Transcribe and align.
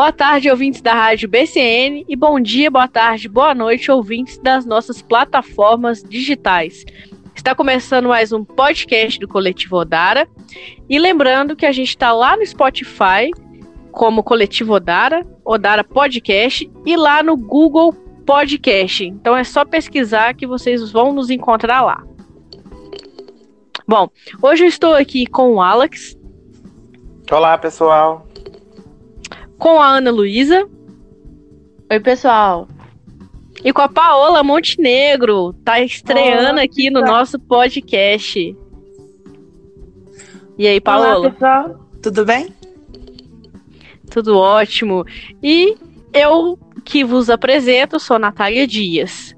Boa 0.00 0.12
tarde, 0.12 0.50
ouvintes 0.50 0.80
da 0.80 0.94
Rádio 0.94 1.28
BCN, 1.28 2.06
e 2.08 2.16
bom 2.16 2.40
dia, 2.40 2.70
boa 2.70 2.88
tarde, 2.88 3.28
boa 3.28 3.54
noite, 3.54 3.90
ouvintes 3.90 4.38
das 4.38 4.64
nossas 4.64 5.02
plataformas 5.02 6.02
digitais. 6.02 6.86
Está 7.36 7.54
começando 7.54 8.08
mais 8.08 8.32
um 8.32 8.42
podcast 8.42 9.20
do 9.20 9.28
Coletivo 9.28 9.76
Odara. 9.76 10.26
E 10.88 10.98
lembrando 10.98 11.54
que 11.54 11.66
a 11.66 11.70
gente 11.70 11.90
está 11.90 12.14
lá 12.14 12.34
no 12.34 12.46
Spotify, 12.46 13.30
como 13.92 14.22
Coletivo 14.22 14.72
Odara, 14.72 15.22
Odara 15.44 15.84
Podcast, 15.84 16.70
e 16.86 16.96
lá 16.96 17.22
no 17.22 17.36
Google 17.36 17.92
Podcast. 18.24 19.04
Então 19.04 19.36
é 19.36 19.44
só 19.44 19.66
pesquisar 19.66 20.32
que 20.32 20.46
vocês 20.46 20.90
vão 20.90 21.12
nos 21.12 21.28
encontrar 21.28 21.82
lá. 21.82 22.02
Bom, 23.86 24.08
hoje 24.40 24.64
eu 24.64 24.68
estou 24.68 24.94
aqui 24.94 25.26
com 25.26 25.56
o 25.56 25.60
Alex. 25.60 26.16
Olá, 27.30 27.58
pessoal 27.58 28.30
com 29.60 29.78
a 29.78 29.98
Ana 29.98 30.10
Luísa. 30.10 30.66
Oi, 31.90 32.00
pessoal. 32.00 32.66
E 33.62 33.72
com 33.74 33.82
a 33.82 33.88
Paola 33.88 34.42
Montenegro, 34.42 35.52
tá 35.52 35.78
estreando 35.78 36.52
Olá, 36.52 36.62
aqui 36.62 36.88
no 36.88 37.02
nosso 37.02 37.38
podcast. 37.38 38.56
E 40.56 40.66
aí, 40.66 40.80
Paola? 40.80 41.18
Olá, 41.18 41.30
pessoal. 41.30 41.80
Tudo 42.02 42.24
bem? 42.24 42.54
Tudo 44.10 44.38
ótimo. 44.38 45.04
E 45.42 45.76
eu 46.14 46.58
que 46.82 47.04
vos 47.04 47.28
apresento 47.28 48.00
sou 48.00 48.18
Natália 48.18 48.66
Dias. 48.66 49.36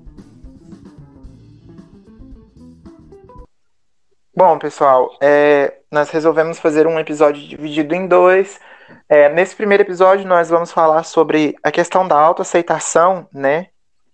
Bom, 4.34 4.56
pessoal, 4.58 5.18
é, 5.20 5.80
nós 5.90 6.10
resolvemos 6.10 6.60
fazer 6.60 6.86
um 6.86 6.98
episódio 6.98 7.42
dividido 7.46 7.94
em 7.94 8.06
dois 8.06 8.60
é, 9.08 9.28
nesse 9.28 9.54
primeiro 9.54 9.82
episódio, 9.82 10.26
nós 10.26 10.48
vamos 10.48 10.72
falar 10.72 11.02
sobre 11.04 11.56
a 11.62 11.70
questão 11.70 12.06
da 12.06 12.18
autoaceitação, 12.18 13.26
né? 13.32 13.68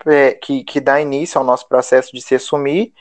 É, 0.07 0.33
que, 0.33 0.63
que 0.63 0.81
dá 0.81 1.01
início 1.01 1.39
ao 1.39 1.45
nosso 1.45 1.69
processo 1.69 2.13
de 2.13 2.23
se 2.23 2.35
assumir. 2.35 2.93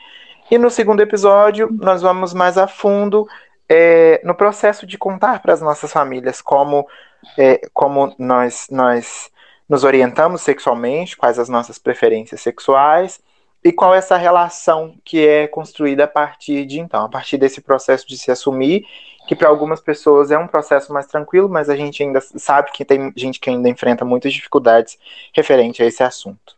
E 0.50 0.58
no 0.58 0.68
segundo 0.68 1.00
episódio, 1.00 1.68
nós 1.70 2.02
vamos 2.02 2.34
mais 2.34 2.58
a 2.58 2.66
fundo 2.66 3.26
é, 3.68 4.20
no 4.24 4.34
processo 4.34 4.86
de 4.86 4.96
contar 4.96 5.40
para 5.40 5.52
as 5.52 5.60
nossas 5.60 5.92
famílias 5.92 6.40
como, 6.40 6.88
é, 7.36 7.60
como 7.72 8.14
nós, 8.18 8.66
nós 8.70 9.30
nos 9.68 9.84
orientamos 9.84 10.40
sexualmente, 10.40 11.16
quais 11.16 11.38
as 11.38 11.48
nossas 11.48 11.78
preferências 11.78 12.40
sexuais 12.40 13.20
e 13.62 13.72
qual 13.72 13.94
essa 13.94 14.16
relação 14.16 14.96
que 15.04 15.26
é 15.26 15.46
construída 15.46 16.04
a 16.04 16.08
partir 16.08 16.64
de 16.64 16.80
então, 16.80 17.04
a 17.04 17.08
partir 17.08 17.36
desse 17.36 17.60
processo 17.60 18.06
de 18.08 18.16
se 18.16 18.30
assumir 18.30 18.86
que 19.28 19.36
para 19.36 19.50
algumas 19.50 19.78
pessoas 19.78 20.30
é 20.30 20.38
um 20.38 20.46
processo 20.46 20.90
mais 20.90 21.06
tranquilo, 21.06 21.50
mas 21.50 21.68
a 21.68 21.76
gente 21.76 22.02
ainda 22.02 22.18
sabe 22.18 22.72
que 22.72 22.82
tem 22.82 23.12
gente 23.14 23.38
que 23.38 23.50
ainda 23.50 23.68
enfrenta 23.68 24.02
muitas 24.02 24.32
dificuldades 24.32 24.98
referente 25.34 25.82
a 25.82 25.86
esse 25.86 26.02
assunto. 26.02 26.56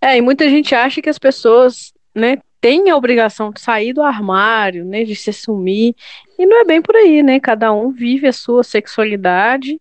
É, 0.00 0.16
e 0.16 0.20
muita 0.20 0.48
gente 0.50 0.74
acha 0.74 1.00
que 1.00 1.08
as 1.08 1.20
pessoas, 1.20 1.94
né, 2.12 2.38
têm 2.60 2.90
a 2.90 2.96
obrigação 2.96 3.52
de 3.52 3.60
sair 3.60 3.92
do 3.92 4.02
armário, 4.02 4.84
né, 4.84 5.04
de 5.04 5.14
se 5.14 5.30
assumir, 5.30 5.94
e 6.36 6.44
não 6.44 6.60
é 6.60 6.64
bem 6.64 6.82
por 6.82 6.96
aí, 6.96 7.22
né? 7.22 7.38
Cada 7.38 7.72
um 7.72 7.92
vive 7.92 8.26
a 8.26 8.32
sua 8.32 8.64
sexualidade, 8.64 9.80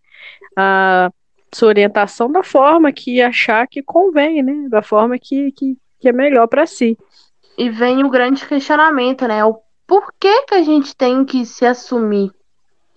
a 0.56 1.10
sua 1.52 1.70
orientação 1.70 2.32
da 2.32 2.44
forma 2.44 2.92
que 2.92 3.24
achar 3.24 3.68
que 3.68 3.82
convém, 3.82 4.44
né? 4.44 4.70
Da 4.70 4.84
forma 4.84 5.18
que, 5.18 5.52
que, 5.54 5.75
que 6.00 6.09
é 6.09 6.14
melhor 6.14 6.46
para 6.46 6.68
si. 6.68 6.96
E 7.58 7.72
vem 7.72 8.04
o 8.04 8.09
grande 8.09 8.46
questionamento, 8.46 9.28
né? 9.28 9.44
O 9.44 9.59
por 9.91 10.13
que, 10.18 10.44
que 10.44 10.53
a 10.53 10.63
gente 10.63 10.96
tem 10.96 11.25
que 11.25 11.46
se 11.46 11.66
assumir, 11.66 12.31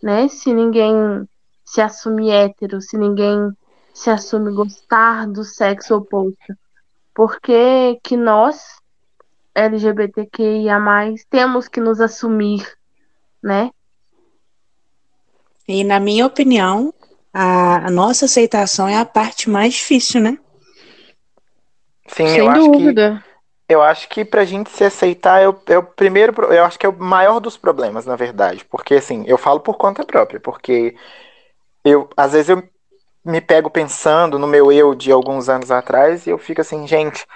né? 0.01 0.29
Se 0.29 0.55
ninguém 0.55 0.95
se 1.65 1.81
assume 1.81 2.31
hétero, 2.31 2.81
se 2.81 2.97
ninguém 2.97 3.51
se 3.93 4.11
assume 4.11 4.53
gostar 4.53 5.27
do 5.27 5.43
sexo 5.43 5.97
oposto. 5.97 6.57
Por 7.13 7.41
que, 7.41 7.99
que 8.01 8.17
nós, 8.17 8.79
LGBTQIA, 9.57 10.79
temos 11.29 11.67
que 11.67 11.81
nos 11.81 12.01
assumir, 12.01 12.65
né? 13.43 13.73
E 15.67 15.83
na 15.83 15.99
minha 15.99 16.25
opinião, 16.25 16.95
a, 17.33 17.89
a 17.89 17.91
nossa 17.91 18.27
aceitação 18.27 18.87
é 18.87 18.97
a 18.97 19.05
parte 19.05 19.51
mais 19.51 19.75
difícil, 19.75 20.21
né? 20.21 20.39
Sim, 22.07 22.29
Sem 22.29 22.37
eu 22.37 22.53
dúvida. 22.53 23.15
acho 23.15 23.25
que 23.25 23.34
eu 23.75 23.83
acho 23.83 24.09
que 24.09 24.25
pra 24.25 24.45
gente 24.45 24.71
se 24.71 24.85
aceitar 24.85 25.41
é 25.43 25.49
o, 25.49 25.57
é 25.67 25.79
o 25.79 25.83
primeiro, 25.83 26.33
eu 26.53 26.65
acho 26.65 26.79
que 26.79 26.87
é 26.87 26.89
o 26.89 26.99
maior 26.99 27.41
dos 27.41 27.57
problemas, 27.57 28.07
na 28.07 28.17
verdade. 28.17 28.65
Porque, 28.65 28.95
assim, 28.95 29.25
eu 29.27 29.37
falo 29.37 29.61
por 29.61 29.77
conta 29.77 30.05
própria, 30.05 30.41
porque 30.41 30.97
eu, 31.85 32.09
às 32.17 32.33
vezes 32.33 32.49
eu 32.49 32.63
me 33.25 33.41
pego 33.41 33.71
pensando 33.71 34.39
no 34.39 34.47
meu 34.47 34.71
eu 34.71 34.95
de 34.95 35.11
alguns 35.11 35.49
anos 35.49 35.71
atrás 35.71 36.27
e 36.27 36.31
eu 36.31 36.39
fico 36.39 36.61
assim, 36.61 36.87
gente, 36.87 37.27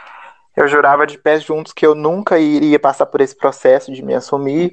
eu 0.56 0.69
jurava 0.69 1.06
de 1.06 1.19
pés 1.19 1.43
juntos 1.43 1.72
que 1.72 1.87
eu 1.87 1.94
nunca 1.94 2.38
iria 2.38 2.78
passar 2.78 3.06
por 3.06 3.21
esse 3.21 3.37
processo 3.37 3.93
de 3.93 4.03
me 4.03 4.15
assumir. 4.15 4.72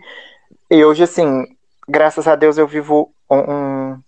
E 0.70 0.84
hoje, 0.84 1.04
assim, 1.04 1.46
graças 1.88 2.28
a 2.28 2.36
Deus 2.36 2.58
eu 2.58 2.68
vivo 2.68 3.14
um, 3.30 3.38
um, 3.38 4.04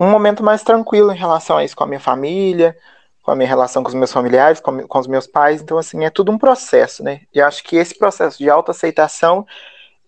um 0.00 0.10
momento 0.10 0.42
mais 0.42 0.62
tranquilo 0.62 1.12
em 1.12 1.16
relação 1.16 1.56
a 1.56 1.64
isso 1.64 1.76
com 1.76 1.84
a 1.84 1.86
minha 1.86 2.00
família, 2.00 2.76
com 3.22 3.30
a 3.30 3.36
minha 3.36 3.48
relação 3.48 3.82
com 3.82 3.88
os 3.88 3.94
meus 3.94 4.12
familiares, 4.12 4.60
com, 4.60 4.86
com 4.86 4.98
os 4.98 5.06
meus 5.06 5.26
pais. 5.26 5.60
Então, 5.60 5.78
assim, 5.78 6.04
é 6.04 6.10
tudo 6.10 6.32
um 6.32 6.38
processo, 6.38 7.02
né? 7.02 7.22
E 7.34 7.40
acho 7.40 7.62
que 7.62 7.76
esse 7.76 7.96
processo 7.96 8.38
de 8.38 8.48
autoaceitação 8.48 9.46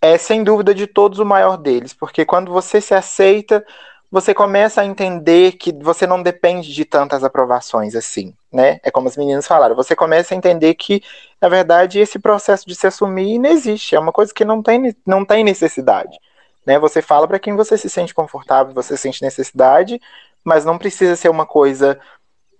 é, 0.01 0.17
sem 0.17 0.43
dúvida, 0.43 0.75
de 0.75 0.87
todos 0.87 1.19
o 1.19 1.25
maior 1.27 1.57
deles, 1.57 1.93
porque 1.93 2.25
quando 2.25 2.51
você 2.51 2.81
se 2.81 2.95
aceita, 2.95 3.65
você 4.11 4.35
começa 4.35 4.81
a 4.81 4.85
entender 4.85 5.53
que 5.53 5.73
você 5.73 6.07
não 6.07 6.23
depende 6.23 6.73
de 6.73 6.85
tantas 6.85 7.23
aprovações 7.23 7.95
assim, 7.95 8.35
né? 8.53 8.81
É 8.83 8.91
como 8.91 9.09
as 9.09 9.17
meninas 9.17 9.47
falaram, 9.47 9.77
você 9.77 9.95
começa 9.95 10.35
a 10.35 10.37
entender 10.37 10.75
que, 10.75 11.03
na 11.41 11.49
verdade, 11.49 12.01
esse 12.01 12.19
processo 12.19 12.67
de 12.67 12.75
se 12.75 12.87
assumir 12.87 13.39
não 13.39 13.51
existe, 13.51 13.95
é 13.95 14.01
uma 14.01 14.13
coisa 14.13 14.33
que 14.35 14.45
não 14.45 14.63
tem, 14.63 14.97
não 15.07 15.25
tem 15.25 15.45
necessidade. 15.45 16.19
Né? 16.67 16.79
Você 16.79 17.01
fala 17.03 17.29
para 17.29 17.39
quem 17.39 17.55
você 17.55 17.77
se 17.79 17.89
sente 17.89 18.15
confortável, 18.15 18.75
você 18.75 18.97
sente 18.97 19.23
necessidade, 19.23 20.01
mas 20.43 20.65
não 20.65 20.79
precisa 20.79 21.15
ser 21.15 21.29
uma 21.29 21.47
coisa 21.47 21.99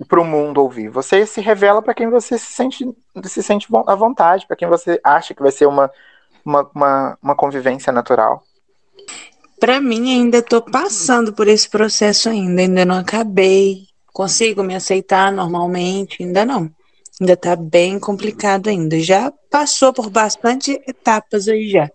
para 0.07 0.21
o 0.21 0.25
mundo 0.25 0.63
ouvir. 0.63 0.89
Você 0.89 1.27
se 1.27 1.41
revela 1.41 1.83
para 1.83 1.95
quem 1.95 2.09
você 2.09 2.39
se 2.39 2.53
sente, 2.53 2.85
se 3.25 3.43
sente 3.43 3.67
à 3.87 3.95
vontade, 3.95 4.47
para 4.47 4.57
quem 4.57 4.69
você 4.69 5.01
acha 5.05 5.35
que 5.35 5.43
vai 5.43 5.53
ser 5.53 5.67
uma, 5.67 5.91
uma, 6.45 6.71
uma, 6.75 7.19
uma 7.23 7.37
convivência 7.37 7.93
natural. 7.93 8.43
Para 9.59 9.81
mim, 9.81 10.13
ainda 10.13 10.39
estou 10.39 10.63
passando 10.63 11.35
por 11.35 11.47
esse 11.47 11.69
processo 11.69 12.31
ainda, 12.31 12.63
ainda 12.63 12.85
não 12.85 12.97
acabei. 12.97 13.89
Consigo 14.13 14.63
me 14.63 14.75
aceitar 14.75 15.31
normalmente? 15.31 16.23
Ainda 16.23 16.45
não. 16.47 16.71
Ainda 17.21 17.35
está 17.35 17.55
bem 17.55 18.01
complicado 18.01 18.69
ainda. 18.69 18.99
Já 18.99 19.31
passou 19.51 19.93
por 19.93 20.09
bastante 20.09 20.81
etapas 20.87 21.47
aí 21.47 21.69
já. 21.69 21.91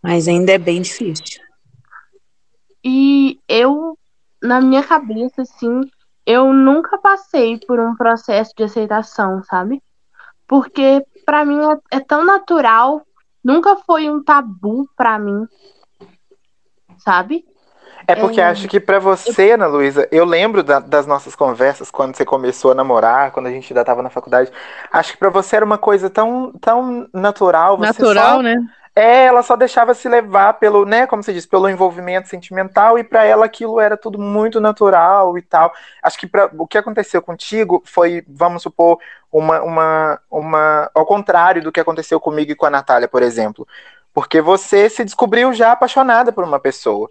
Mas 0.00 0.28
ainda 0.28 0.52
é 0.52 0.58
bem 0.58 0.80
difícil. 0.80 1.40
E 2.84 3.40
eu, 3.48 3.98
na 4.40 4.60
minha 4.60 4.84
cabeça, 4.84 5.42
assim, 5.42 5.80
eu 6.28 6.52
nunca 6.52 6.98
passei 6.98 7.58
por 7.66 7.80
um 7.80 7.96
processo 7.96 8.52
de 8.54 8.62
aceitação, 8.62 9.42
sabe? 9.44 9.82
Porque 10.46 11.02
para 11.24 11.42
mim 11.42 11.58
é, 11.58 11.96
é, 11.96 12.00
tão 12.00 12.22
natural, 12.22 13.00
nunca 13.42 13.76
foi 13.76 14.10
um 14.10 14.22
tabu 14.22 14.86
para 14.94 15.18
mim, 15.18 15.46
sabe? 16.98 17.46
É 18.06 18.14
porque 18.14 18.42
é... 18.42 18.44
acho 18.44 18.68
que 18.68 18.78
para 18.78 18.98
você, 18.98 19.52
Ana 19.52 19.66
Luísa, 19.66 20.06
eu 20.12 20.26
lembro 20.26 20.62
da, 20.62 20.80
das 20.80 21.06
nossas 21.06 21.34
conversas 21.34 21.90
quando 21.90 22.14
você 22.14 22.26
começou 22.26 22.72
a 22.72 22.74
namorar, 22.74 23.30
quando 23.32 23.46
a 23.46 23.50
gente 23.50 23.72
ainda 23.72 23.80
estava 23.80 24.02
na 24.02 24.10
faculdade. 24.10 24.52
Acho 24.92 25.12
que 25.12 25.18
para 25.18 25.30
você 25.30 25.56
era 25.56 25.64
uma 25.64 25.78
coisa 25.78 26.10
tão, 26.10 26.52
tão 26.60 27.08
natural. 27.10 27.78
natural, 27.78 28.36
só... 28.36 28.42
né? 28.42 28.56
É, 28.98 29.26
ela 29.26 29.44
só 29.44 29.54
deixava 29.54 29.94
se 29.94 30.08
levar 30.08 30.54
pelo, 30.54 30.84
né, 30.84 31.06
como 31.06 31.22
você 31.22 31.32
diz, 31.32 31.46
pelo 31.46 31.68
envolvimento 31.68 32.26
sentimental 32.26 32.98
e 32.98 33.04
para 33.04 33.24
ela 33.24 33.46
aquilo 33.46 33.78
era 33.78 33.96
tudo 33.96 34.18
muito 34.18 34.60
natural 34.60 35.38
e 35.38 35.42
tal. 35.42 35.72
Acho 36.02 36.18
que 36.18 36.26
pra, 36.26 36.50
o 36.58 36.66
que 36.66 36.76
aconteceu 36.76 37.22
contigo 37.22 37.80
foi, 37.86 38.24
vamos 38.26 38.64
supor, 38.64 38.98
uma, 39.30 39.62
uma, 39.62 40.20
uma, 40.28 40.90
ao 40.92 41.06
contrário 41.06 41.62
do 41.62 41.70
que 41.70 41.78
aconteceu 41.78 42.18
comigo 42.18 42.50
e 42.50 42.56
com 42.56 42.66
a 42.66 42.70
Natália, 42.70 43.06
por 43.06 43.22
exemplo, 43.22 43.68
porque 44.12 44.40
você 44.40 44.90
se 44.90 45.04
descobriu 45.04 45.52
já 45.52 45.70
apaixonada 45.70 46.32
por 46.32 46.42
uma 46.42 46.58
pessoa. 46.58 47.08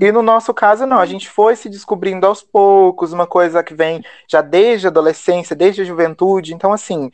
E 0.00 0.12
no 0.12 0.22
nosso 0.22 0.54
caso, 0.54 0.86
não, 0.86 1.00
a 1.00 1.06
gente 1.06 1.28
foi 1.28 1.56
se 1.56 1.68
descobrindo 1.68 2.28
aos 2.28 2.44
poucos, 2.44 3.12
uma 3.12 3.26
coisa 3.26 3.64
que 3.64 3.74
vem 3.74 4.04
já 4.28 4.40
desde 4.40 4.86
a 4.86 4.90
adolescência, 4.90 5.56
desde 5.56 5.82
a 5.82 5.84
juventude. 5.84 6.54
Então, 6.54 6.72
assim, 6.72 7.10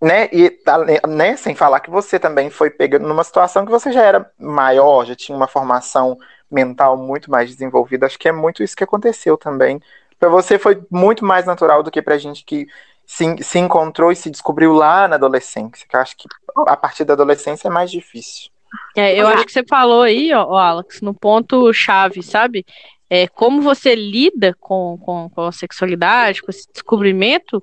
né, 0.00 0.28
e 0.32 0.58
né, 1.08 1.36
sem 1.36 1.54
falar 1.54 1.80
que 1.80 1.90
você 1.90 2.18
também 2.18 2.50
foi 2.50 2.70
pegando 2.70 3.08
numa 3.08 3.24
situação 3.24 3.64
que 3.64 3.70
você 3.70 3.90
já 3.92 4.02
era 4.02 4.30
maior, 4.38 5.06
já 5.06 5.14
tinha 5.14 5.36
uma 5.36 5.48
formação 5.48 6.18
mental 6.50 6.96
muito 6.96 7.30
mais 7.30 7.50
desenvolvida. 7.50 8.06
Acho 8.06 8.18
que 8.18 8.28
é 8.28 8.32
muito 8.32 8.62
isso 8.62 8.76
que 8.76 8.84
aconteceu 8.84 9.36
também. 9.36 9.80
Para 10.18 10.28
você 10.28 10.58
foi 10.58 10.82
muito 10.90 11.24
mais 11.24 11.46
natural 11.46 11.82
do 11.82 11.90
que 11.90 12.02
para 12.02 12.14
a 12.14 12.18
gente 12.18 12.44
que 12.44 12.66
se, 13.04 13.42
se 13.42 13.58
encontrou 13.58 14.10
e 14.10 14.16
se 14.16 14.30
descobriu 14.30 14.72
lá 14.72 15.06
na 15.08 15.16
adolescência. 15.16 15.86
Que 15.88 15.96
eu 15.96 16.00
acho 16.00 16.16
que 16.16 16.28
a 16.66 16.76
partir 16.76 17.04
da 17.04 17.14
adolescência 17.14 17.68
é 17.68 17.70
mais 17.70 17.90
difícil. 17.90 18.50
É, 18.96 19.14
eu 19.14 19.26
acho 19.28 19.46
que 19.46 19.52
você 19.52 19.64
falou 19.64 20.02
aí, 20.02 20.32
ó, 20.34 20.54
Alex, 20.56 21.00
no 21.00 21.14
ponto 21.14 21.72
chave, 21.72 22.22
sabe? 22.22 22.64
É, 23.08 23.28
como 23.28 23.62
você 23.62 23.94
lida 23.94 24.54
com, 24.58 24.98
com, 25.00 25.30
com, 25.30 25.42
a 25.42 25.52
sexualidade, 25.52 26.42
com 26.42 26.50
esse 26.50 26.66
descobrimento, 26.72 27.62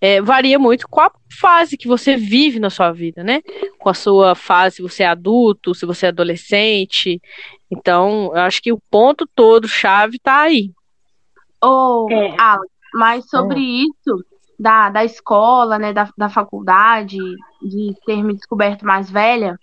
é, 0.00 0.20
varia 0.20 0.58
muito 0.58 0.86
com 0.88 1.00
a 1.00 1.10
fase 1.40 1.76
que 1.76 1.88
você 1.88 2.16
vive 2.16 2.60
na 2.60 2.68
sua 2.68 2.92
vida, 2.92 3.24
né? 3.24 3.40
Com 3.78 3.88
a 3.88 3.94
sua 3.94 4.34
fase, 4.34 4.76
se 4.76 4.82
você 4.82 5.02
é 5.02 5.06
adulto, 5.06 5.74
se 5.74 5.86
você 5.86 6.06
é 6.06 6.08
adolescente. 6.10 7.20
Então, 7.70 8.30
eu 8.34 8.42
acho 8.42 8.62
que 8.62 8.72
o 8.72 8.80
ponto 8.90 9.26
todo, 9.34 9.66
chave, 9.66 10.18
tá 10.18 10.40
aí. 10.40 10.70
Oh, 11.62 12.06
é. 12.10 12.34
Alex, 12.38 12.70
mas 12.92 13.28
sobre 13.28 13.58
é. 13.58 13.86
isso, 13.86 14.24
da, 14.58 14.90
da 14.90 15.04
escola, 15.04 15.78
né, 15.78 15.92
da, 15.94 16.08
da 16.16 16.28
faculdade, 16.28 17.18
de 17.62 17.94
ter 18.04 18.22
me 18.22 18.34
descoberto 18.34 18.84
mais 18.84 19.10
velha, 19.10 19.58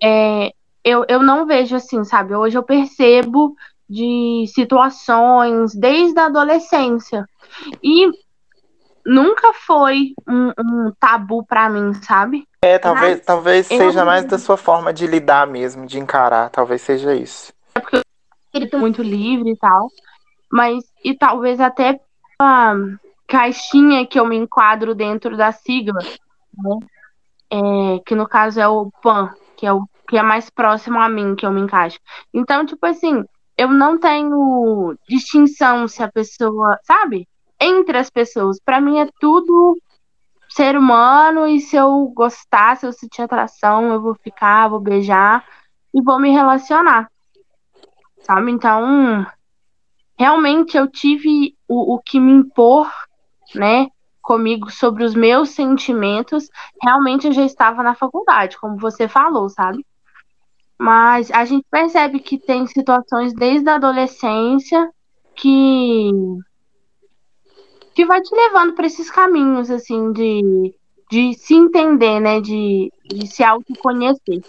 é, 0.00 0.52
eu, 0.84 1.04
eu 1.08 1.20
não 1.20 1.46
vejo 1.46 1.74
assim, 1.74 2.04
sabe? 2.04 2.34
Hoje 2.34 2.56
eu 2.56 2.62
percebo 2.62 3.56
de 3.88 4.44
situações 4.54 5.74
desde 5.74 6.18
a 6.18 6.26
adolescência. 6.26 7.26
E 7.82 8.10
nunca 9.04 9.52
foi 9.52 10.12
um, 10.28 10.52
um 10.58 10.92
tabu 10.98 11.44
para 11.46 11.68
mim, 11.68 11.94
sabe? 11.94 12.46
É, 12.60 12.78
talvez, 12.78 13.18
Mas 13.18 13.26
talvez 13.26 13.66
seja 13.66 14.04
mais 14.04 14.24
da 14.24 14.38
sua 14.38 14.56
forma 14.56 14.92
de 14.92 15.06
lidar 15.06 15.46
mesmo, 15.46 15.86
de 15.86 15.98
encarar, 15.98 16.50
talvez 16.50 16.82
seja 16.82 17.14
isso. 17.14 17.52
É 17.74 17.80
porque 17.80 18.02
eu 18.52 18.70
tô 18.70 18.78
muito 18.78 19.02
livre 19.02 19.50
e 19.50 19.56
tal. 19.56 19.88
Mas, 20.50 20.84
e 21.04 21.14
talvez 21.14 21.60
até 21.60 22.00
a 22.40 22.74
caixinha 23.26 24.06
que 24.06 24.18
eu 24.18 24.26
me 24.26 24.36
enquadro 24.36 24.94
dentro 24.94 25.36
da 25.36 25.52
sigla, 25.52 26.00
né? 26.00 26.78
É, 27.48 28.00
que 28.04 28.14
no 28.14 28.28
caso 28.28 28.60
é 28.60 28.66
o 28.66 28.90
PAN, 29.02 29.32
que 29.56 29.66
é 29.66 29.72
o 29.72 29.86
que 30.08 30.16
é 30.16 30.22
mais 30.22 30.48
próximo 30.48 31.00
a 31.00 31.08
mim, 31.08 31.34
que 31.34 31.44
eu 31.44 31.50
me 31.50 31.60
encaixo. 31.60 31.98
Então, 32.32 32.64
tipo 32.64 32.84
assim, 32.86 33.24
eu 33.56 33.68
não 33.68 33.98
tenho 33.98 34.96
distinção 35.08 35.88
se 35.88 36.02
a 36.02 36.10
pessoa, 36.10 36.78
sabe? 36.84 37.26
Entre 37.60 37.96
as 37.96 38.10
pessoas. 38.10 38.60
Para 38.60 38.80
mim 38.80 38.98
é 38.98 39.08
tudo 39.18 39.76
ser 40.48 40.76
humano 40.76 41.46
e 41.46 41.60
se 41.60 41.76
eu 41.76 42.06
gostar, 42.14 42.76
se 42.76 42.86
eu 42.86 42.92
sentir 42.92 43.22
atração, 43.22 43.92
eu 43.92 44.00
vou 44.00 44.14
ficar, 44.14 44.68
vou 44.68 44.80
beijar 44.80 45.44
e 45.94 46.02
vou 46.02 46.20
me 46.20 46.30
relacionar. 46.30 47.10
Sabe? 48.20 48.50
Então, 48.50 49.26
realmente 50.18 50.76
eu 50.76 50.86
tive 50.90 51.56
o, 51.66 51.94
o 51.94 51.98
que 51.98 52.20
me 52.20 52.32
impor, 52.32 52.90
né? 53.54 53.88
Comigo 54.20 54.70
sobre 54.70 55.04
os 55.04 55.14
meus 55.14 55.50
sentimentos, 55.50 56.50
realmente 56.82 57.28
eu 57.28 57.32
já 57.32 57.44
estava 57.44 57.82
na 57.82 57.94
faculdade, 57.94 58.58
como 58.58 58.76
você 58.76 59.06
falou, 59.06 59.48
sabe? 59.48 59.86
Mas 60.78 61.30
a 61.30 61.44
gente 61.44 61.66
percebe 61.70 62.20
que 62.20 62.38
tem 62.38 62.66
situações 62.66 63.32
desde 63.34 63.68
a 63.68 63.76
adolescência 63.76 64.90
que 65.34 66.10
que 67.94 68.04
vai 68.04 68.20
te 68.20 68.34
levando 68.34 68.74
para 68.74 68.86
esses 68.86 69.10
caminhos 69.10 69.70
assim 69.70 70.12
de, 70.12 70.74
de 71.10 71.32
se 71.32 71.54
entender, 71.54 72.20
né, 72.20 72.42
de, 72.42 72.92
de 73.06 73.26
se 73.26 73.42
autoconhecer. 73.42 74.42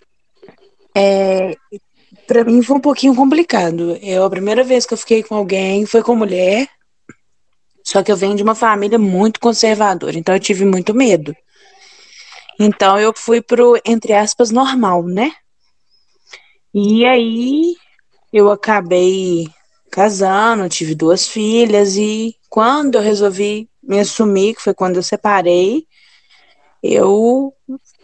É, 0.94 1.56
para 2.28 2.44
mim 2.44 2.62
foi 2.62 2.76
um 2.76 2.82
pouquinho 2.82 3.16
complicado. 3.16 3.98
Eu 4.02 4.26
a 4.26 4.30
primeira 4.30 4.66
vez 4.66 4.86
que 4.86 4.94
eu 4.94 4.98
fiquei 4.98 5.24
com 5.24 5.36
alguém 5.36 5.86
foi 5.86 6.04
com 6.04 6.14
mulher. 6.14 6.68
Só 7.82 8.04
que 8.04 8.12
eu 8.12 8.18
venho 8.18 8.36
de 8.36 8.44
uma 8.44 8.54
família 8.54 9.00
muito 9.00 9.40
conservadora, 9.40 10.18
então 10.18 10.36
eu 10.36 10.42
tive 10.42 10.66
muito 10.66 10.94
medo. 10.94 11.34
Então 12.60 13.00
eu 13.00 13.14
fui 13.16 13.42
pro 13.42 13.80
entre 13.86 14.12
aspas 14.12 14.52
normal, 14.52 15.04
né? 15.04 15.32
E 16.80 17.04
aí 17.08 17.76
eu 18.32 18.52
acabei 18.52 19.48
casando, 19.90 20.70
tive 20.70 20.94
duas 20.94 21.28
filhas 21.28 21.98
e 21.98 22.36
quando 22.52 22.94
eu 22.94 23.02
resolvi 23.02 23.68
me 23.82 24.00
assumir, 24.00 24.54
que 24.54 24.62
foi 24.62 24.76
quando 24.76 24.98
eu 24.98 25.02
separei, 25.02 25.88
eu 26.84 27.52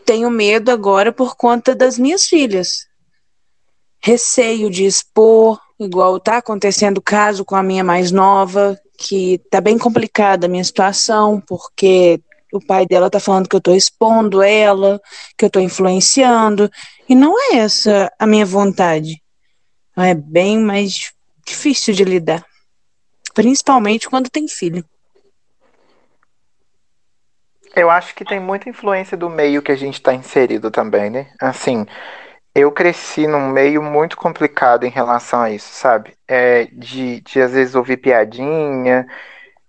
tenho 0.04 0.28
medo 0.31 0.72
agora 0.72 1.14
por 1.14 1.36
conta 1.36 1.75
das 1.75 2.00
minhas 2.00 2.25
filhas. 2.25 2.88
Receio 4.02 4.72
de 4.72 4.86
expor, 4.86 5.62
igual 5.80 6.20
tá 6.20 6.38
acontecendo 6.38 6.98
o 6.98 7.04
caso 7.04 7.46
com 7.46 7.56
a 7.56 7.62
minha 7.62 7.84
mais 7.84 8.12
nova, 8.12 8.75
que 8.98 9.40
tá 9.52 9.62
bem 9.62 9.78
complicada 9.78 10.48
a 10.48 10.50
minha 10.50 10.64
situação, 10.64 11.40
porque 11.40 12.20
o 12.53 12.65
pai 12.65 12.85
dela 12.85 13.09
tá 13.09 13.19
falando 13.19 13.50
que 13.50 13.55
eu 13.55 13.61
tô 13.61 13.73
expondo 13.73 14.41
ela, 14.41 15.01
que 15.38 15.44
eu 15.44 15.50
tô 15.50 15.59
influenciando, 15.59 16.69
e 17.09 17.15
não 17.15 17.35
é 17.38 17.57
essa 17.57 18.11
a 18.19 18.27
minha 18.27 18.45
vontade. 18.45 19.21
É 19.97 20.13
bem 20.13 20.59
mais 20.59 21.11
difícil 21.45 21.94
de 21.94 22.03
lidar, 22.03 22.45
principalmente 23.33 24.09
quando 24.09 24.29
tem 24.29 24.47
filho. 24.47 24.85
Eu 27.75 27.89
acho 27.89 28.13
que 28.13 28.23
tem 28.23 28.39
muita 28.39 28.69
influência 28.69 29.17
do 29.17 29.29
meio 29.29 29.61
que 29.61 29.71
a 29.71 29.75
gente 29.75 29.95
está 29.95 30.13
inserido 30.13 30.69
também, 30.69 31.09
né? 31.09 31.31
Assim, 31.41 31.88
eu 32.53 32.71
cresci 32.71 33.25
num 33.25 33.50
meio 33.50 33.81
muito 33.81 34.15
complicado 34.15 34.85
em 34.85 34.89
relação 34.89 35.41
a 35.41 35.50
isso, 35.50 35.73
sabe? 35.73 36.13
É, 36.27 36.65
de, 36.65 37.21
de 37.21 37.41
às 37.41 37.53
vezes 37.53 37.73
ouvir 37.73 37.97
piadinha, 37.97 39.07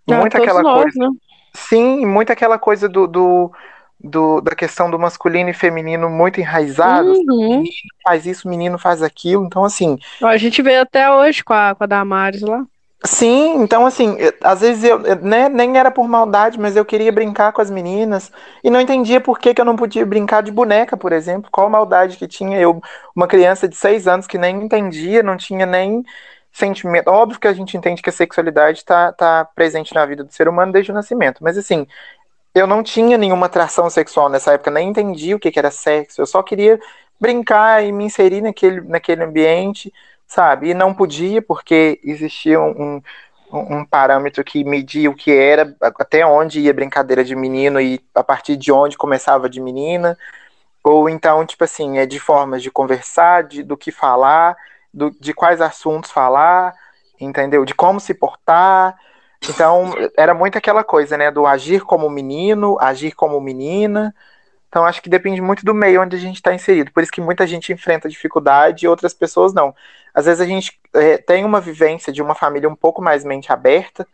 é, 0.06 0.16
muito 0.16 0.36
aquela 0.36 0.62
nós, 0.62 0.82
coisa. 0.82 0.98
Né? 0.98 1.16
Sim, 1.54 2.04
muito 2.04 2.32
aquela 2.32 2.58
coisa 2.58 2.88
do, 2.88 3.06
do, 3.06 3.52
do, 3.98 4.40
da 4.40 4.54
questão 4.54 4.90
do 4.90 4.98
masculino 4.98 5.50
e 5.50 5.54
feminino 5.54 6.10
muito 6.10 6.40
enraizado. 6.40 7.12
Uhum. 7.12 7.58
Menino 7.58 7.72
faz 8.02 8.26
isso, 8.26 8.48
menino 8.48 8.78
faz 8.78 9.02
aquilo. 9.02 9.46
Então, 9.46 9.64
assim. 9.64 9.98
A 10.22 10.36
gente 10.36 10.60
vê 10.60 10.76
até 10.76 11.10
hoje 11.10 11.42
com 11.44 11.54
a, 11.54 11.74
com 11.74 11.84
a 11.84 11.86
Damares 11.86 12.42
lá. 12.42 12.64
Sim, 13.06 13.56
então 13.62 13.84
assim, 13.84 14.16
às 14.42 14.62
vezes 14.62 14.82
eu 14.82 14.98
né, 15.20 15.50
nem 15.50 15.76
era 15.76 15.90
por 15.90 16.08
maldade, 16.08 16.58
mas 16.58 16.74
eu 16.74 16.86
queria 16.86 17.12
brincar 17.12 17.52
com 17.52 17.60
as 17.60 17.70
meninas 17.70 18.32
e 18.62 18.70
não 18.70 18.80
entendia 18.80 19.20
por 19.20 19.38
que, 19.38 19.52
que 19.52 19.60
eu 19.60 19.64
não 19.64 19.76
podia 19.76 20.06
brincar 20.06 20.42
de 20.42 20.50
boneca, 20.50 20.96
por 20.96 21.12
exemplo. 21.12 21.50
Qual 21.52 21.68
maldade 21.68 22.16
que 22.16 22.26
tinha 22.26 22.58
eu, 22.58 22.82
uma 23.14 23.26
criança 23.26 23.68
de 23.68 23.76
seis 23.76 24.08
anos 24.08 24.26
que 24.26 24.38
nem 24.38 24.56
entendia, 24.56 25.22
não 25.22 25.36
tinha 25.36 25.66
nem 25.66 26.02
sentimento. 26.54 27.08
Óbvio 27.08 27.40
que 27.40 27.48
a 27.48 27.52
gente 27.52 27.76
entende 27.76 28.00
que 28.00 28.10
a 28.10 28.12
sexualidade 28.12 28.78
está 28.78 29.12
tá 29.12 29.44
presente 29.44 29.92
na 29.92 30.06
vida 30.06 30.22
do 30.22 30.32
ser 30.32 30.48
humano 30.48 30.72
desde 30.72 30.92
o 30.92 30.94
nascimento, 30.94 31.42
mas 31.42 31.58
assim, 31.58 31.86
eu 32.54 32.66
não 32.66 32.82
tinha 32.82 33.18
nenhuma 33.18 33.46
atração 33.46 33.90
sexual 33.90 34.28
nessa 34.28 34.52
época, 34.52 34.70
nem 34.70 34.88
entendi 34.88 35.34
o 35.34 35.40
que, 35.40 35.50
que 35.50 35.58
era 35.58 35.70
sexo, 35.72 36.22
eu 36.22 36.26
só 36.26 36.42
queria 36.42 36.80
brincar 37.20 37.84
e 37.84 37.90
me 37.90 38.04
inserir 38.04 38.40
naquele, 38.40 38.80
naquele 38.82 39.24
ambiente, 39.24 39.92
sabe? 40.28 40.70
E 40.70 40.74
não 40.74 40.94
podia, 40.94 41.42
porque 41.42 42.00
existia 42.04 42.60
um, 42.60 43.02
um, 43.52 43.78
um 43.78 43.84
parâmetro 43.84 44.44
que 44.44 44.62
media 44.62 45.10
o 45.10 45.14
que 45.14 45.32
era, 45.32 45.74
até 45.80 46.24
onde 46.24 46.60
ia 46.60 46.72
brincadeira 46.72 47.24
de 47.24 47.34
menino 47.34 47.80
e 47.80 48.00
a 48.14 48.22
partir 48.22 48.56
de 48.56 48.70
onde 48.70 48.96
começava 48.96 49.48
de 49.48 49.60
menina. 49.60 50.16
Ou 50.84 51.08
então, 51.08 51.44
tipo 51.46 51.64
assim, 51.64 51.98
é 51.98 52.06
de 52.06 52.20
formas 52.20 52.62
de 52.62 52.70
conversar, 52.70 53.44
de, 53.44 53.62
do 53.62 53.76
que 53.76 53.90
falar, 53.90 54.56
do, 54.94 55.10
de 55.10 55.34
quais 55.34 55.60
assuntos 55.60 56.10
falar, 56.10 56.74
entendeu? 57.20 57.64
De 57.64 57.74
como 57.74 57.98
se 57.98 58.14
portar. 58.14 58.96
Então, 59.48 59.92
era 60.16 60.32
muito 60.32 60.56
aquela 60.56 60.84
coisa, 60.84 61.16
né? 61.16 61.30
Do 61.30 61.46
agir 61.46 61.82
como 61.82 62.08
menino, 62.08 62.78
agir 62.80 63.12
como 63.12 63.40
menina. 63.40 64.14
Então, 64.68 64.84
acho 64.84 65.02
que 65.02 65.08
depende 65.10 65.40
muito 65.40 65.64
do 65.64 65.74
meio 65.74 66.02
onde 66.02 66.16
a 66.16 66.18
gente 66.18 66.36
está 66.36 66.54
inserido. 66.54 66.90
Por 66.92 67.02
isso 67.02 67.12
que 67.12 67.20
muita 67.20 67.46
gente 67.46 67.72
enfrenta 67.72 68.08
dificuldade 68.08 68.84
e 68.84 68.88
outras 68.88 69.12
pessoas 69.12 69.52
não. 69.52 69.74
Às 70.14 70.26
vezes 70.26 70.40
a 70.40 70.46
gente 70.46 70.80
é, 70.94 71.18
tem 71.18 71.44
uma 71.44 71.60
vivência 71.60 72.12
de 72.12 72.22
uma 72.22 72.34
família 72.34 72.68
um 72.68 72.74
pouco 72.74 73.02
mais 73.02 73.24
mente 73.24 73.52
aberta, 73.52 74.06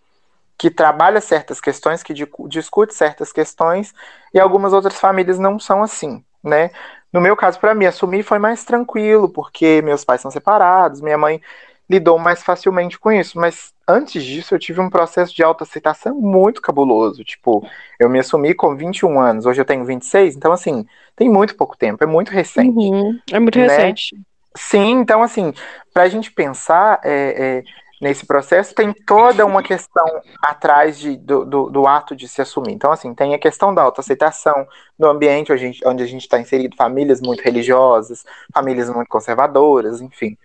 que 0.58 0.70
trabalha 0.70 1.20
certas 1.20 1.60
questões, 1.60 2.02
que 2.02 2.12
discute 2.46 2.92
certas 2.92 3.32
questões, 3.32 3.94
e 4.34 4.38
algumas 4.38 4.75
outras 4.75 4.99
famílias 4.99 5.38
não 5.38 5.58
são 5.58 5.82
assim, 5.82 6.22
né? 6.44 6.70
No 7.12 7.20
meu 7.20 7.36
caso, 7.36 7.58
para 7.58 7.74
mim, 7.74 7.86
assumir 7.86 8.22
foi 8.22 8.38
mais 8.38 8.64
tranquilo, 8.64 9.28
porque 9.28 9.82
meus 9.82 10.04
pais 10.04 10.20
são 10.20 10.30
separados, 10.30 11.00
minha 11.00 11.18
mãe 11.18 11.40
lidou 11.88 12.18
mais 12.18 12.42
facilmente 12.42 12.98
com 12.98 13.10
isso. 13.10 13.38
Mas 13.38 13.72
antes 13.86 14.22
disso, 14.22 14.54
eu 14.54 14.58
tive 14.58 14.80
um 14.80 14.88
processo 14.88 15.34
de 15.34 15.42
autoaceitação 15.42 16.14
muito 16.14 16.62
cabuloso. 16.62 17.24
Tipo, 17.24 17.66
eu 17.98 18.08
me 18.08 18.20
assumi 18.20 18.54
com 18.54 18.76
21 18.76 19.20
anos, 19.20 19.44
hoje 19.44 19.60
eu 19.60 19.64
tenho 19.64 19.84
26, 19.84 20.36
então, 20.36 20.52
assim, 20.52 20.86
tem 21.16 21.28
muito 21.28 21.56
pouco 21.56 21.76
tempo, 21.76 22.04
é 22.04 22.06
muito 22.06 22.30
recente. 22.30 22.78
Uhum, 22.78 23.18
é 23.32 23.40
muito 23.40 23.58
né? 23.58 23.66
recente. 23.66 24.16
Sim, 24.56 25.00
então, 25.00 25.22
assim, 25.22 25.52
para 25.92 26.04
a 26.04 26.08
gente 26.08 26.30
pensar, 26.30 27.00
é, 27.04 27.62
é, 27.64 27.64
nesse 28.00 28.25
processo, 28.25 28.75
tem 28.75 28.92
toda 28.92 29.45
uma 29.45 29.62
questão 29.62 30.07
atrás 30.40 30.99
de, 30.99 31.16
do, 31.16 31.45
do, 31.45 31.71
do, 31.71 31.87
ato 31.87 32.16
de 32.16 32.26
se 32.26 32.40
assumir. 32.40 32.73
Então, 32.73 32.90
assim, 32.90 33.14
tem 33.14 33.35
a 33.35 33.38
questão 33.38 33.75
da 33.75 33.83
autoaceitação 33.83 34.66
no 34.99 35.09
ambiente 35.09 35.52
onde 35.85 36.02
a 36.02 36.07
gente 36.07 36.23
está 36.23 36.40
inserido, 36.40 36.76
famílias 36.76 37.21
muito 37.21 37.42
religiosas, 37.42 38.25
famílias 38.52 38.88
muito 38.88 39.09
conservadoras, 39.09 40.00
enfim. 40.00 40.37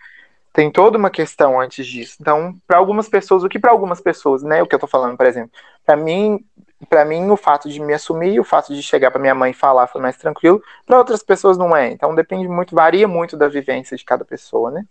Tem 0.51 0.71
toda 0.71 0.97
uma 0.97 1.09
questão 1.09 1.59
antes 1.59 1.85
disso. 1.87 2.17
Então, 2.19 2.57
para 2.67 2.77
algumas 2.77 3.07
pessoas, 3.09 3.43
o 3.43 3.49
que 3.49 3.59
para 3.59 3.71
algumas 3.71 4.01
pessoas, 4.01 4.43
né, 4.43 4.61
o 4.61 4.67
que 4.67 4.75
eu 4.75 4.77
estou 4.77 4.89
falando, 4.89 5.17
por 5.17 5.25
exemplo, 5.25 5.51
para 5.85 5.95
mim, 5.95 6.45
para 6.89 7.05
mim 7.05 7.29
o 7.29 7.37
fato 7.37 7.69
de 7.69 7.79
me 7.81 7.93
assumir, 7.93 8.39
o 8.39 8.43
fato 8.43 8.73
de 8.73 8.81
chegar 8.83 9.11
para 9.11 9.19
minha 9.19 9.35
mãe 9.35 9.53
falar 9.53 9.87
foi 9.87 10.01
mais 10.01 10.17
tranquilo, 10.17 10.61
para 10.85 10.97
outras 10.97 11.23
pessoas 11.23 11.57
não 11.57 11.75
é. 11.75 11.89
Então, 11.91 12.13
depende 12.15 12.47
muito, 12.47 12.75
varia 12.75 13.07
muito 13.07 13.37
da 13.37 13.47
vivência 13.47 13.97
de 13.97 14.05
cada 14.05 14.25
pessoa, 14.25 14.71
né? 14.71 14.85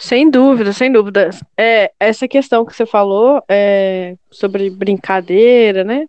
Sem 0.00 0.30
dúvida, 0.30 0.72
sem 0.72 0.90
dúvida. 0.90 1.28
É, 1.56 1.92
essa 2.00 2.26
questão 2.26 2.64
que 2.64 2.74
você 2.74 2.86
falou 2.86 3.42
é, 3.46 4.16
sobre 4.30 4.70
brincadeira, 4.70 5.84
né? 5.84 6.06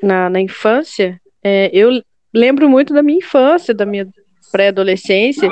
Na, 0.00 0.30
na 0.30 0.40
infância, 0.40 1.20
é, 1.42 1.68
eu 1.72 2.02
lembro 2.32 2.70
muito 2.70 2.94
da 2.94 3.02
minha 3.02 3.18
infância, 3.18 3.74
da 3.74 3.84
minha 3.84 4.08
pré-adolescência, 4.52 5.50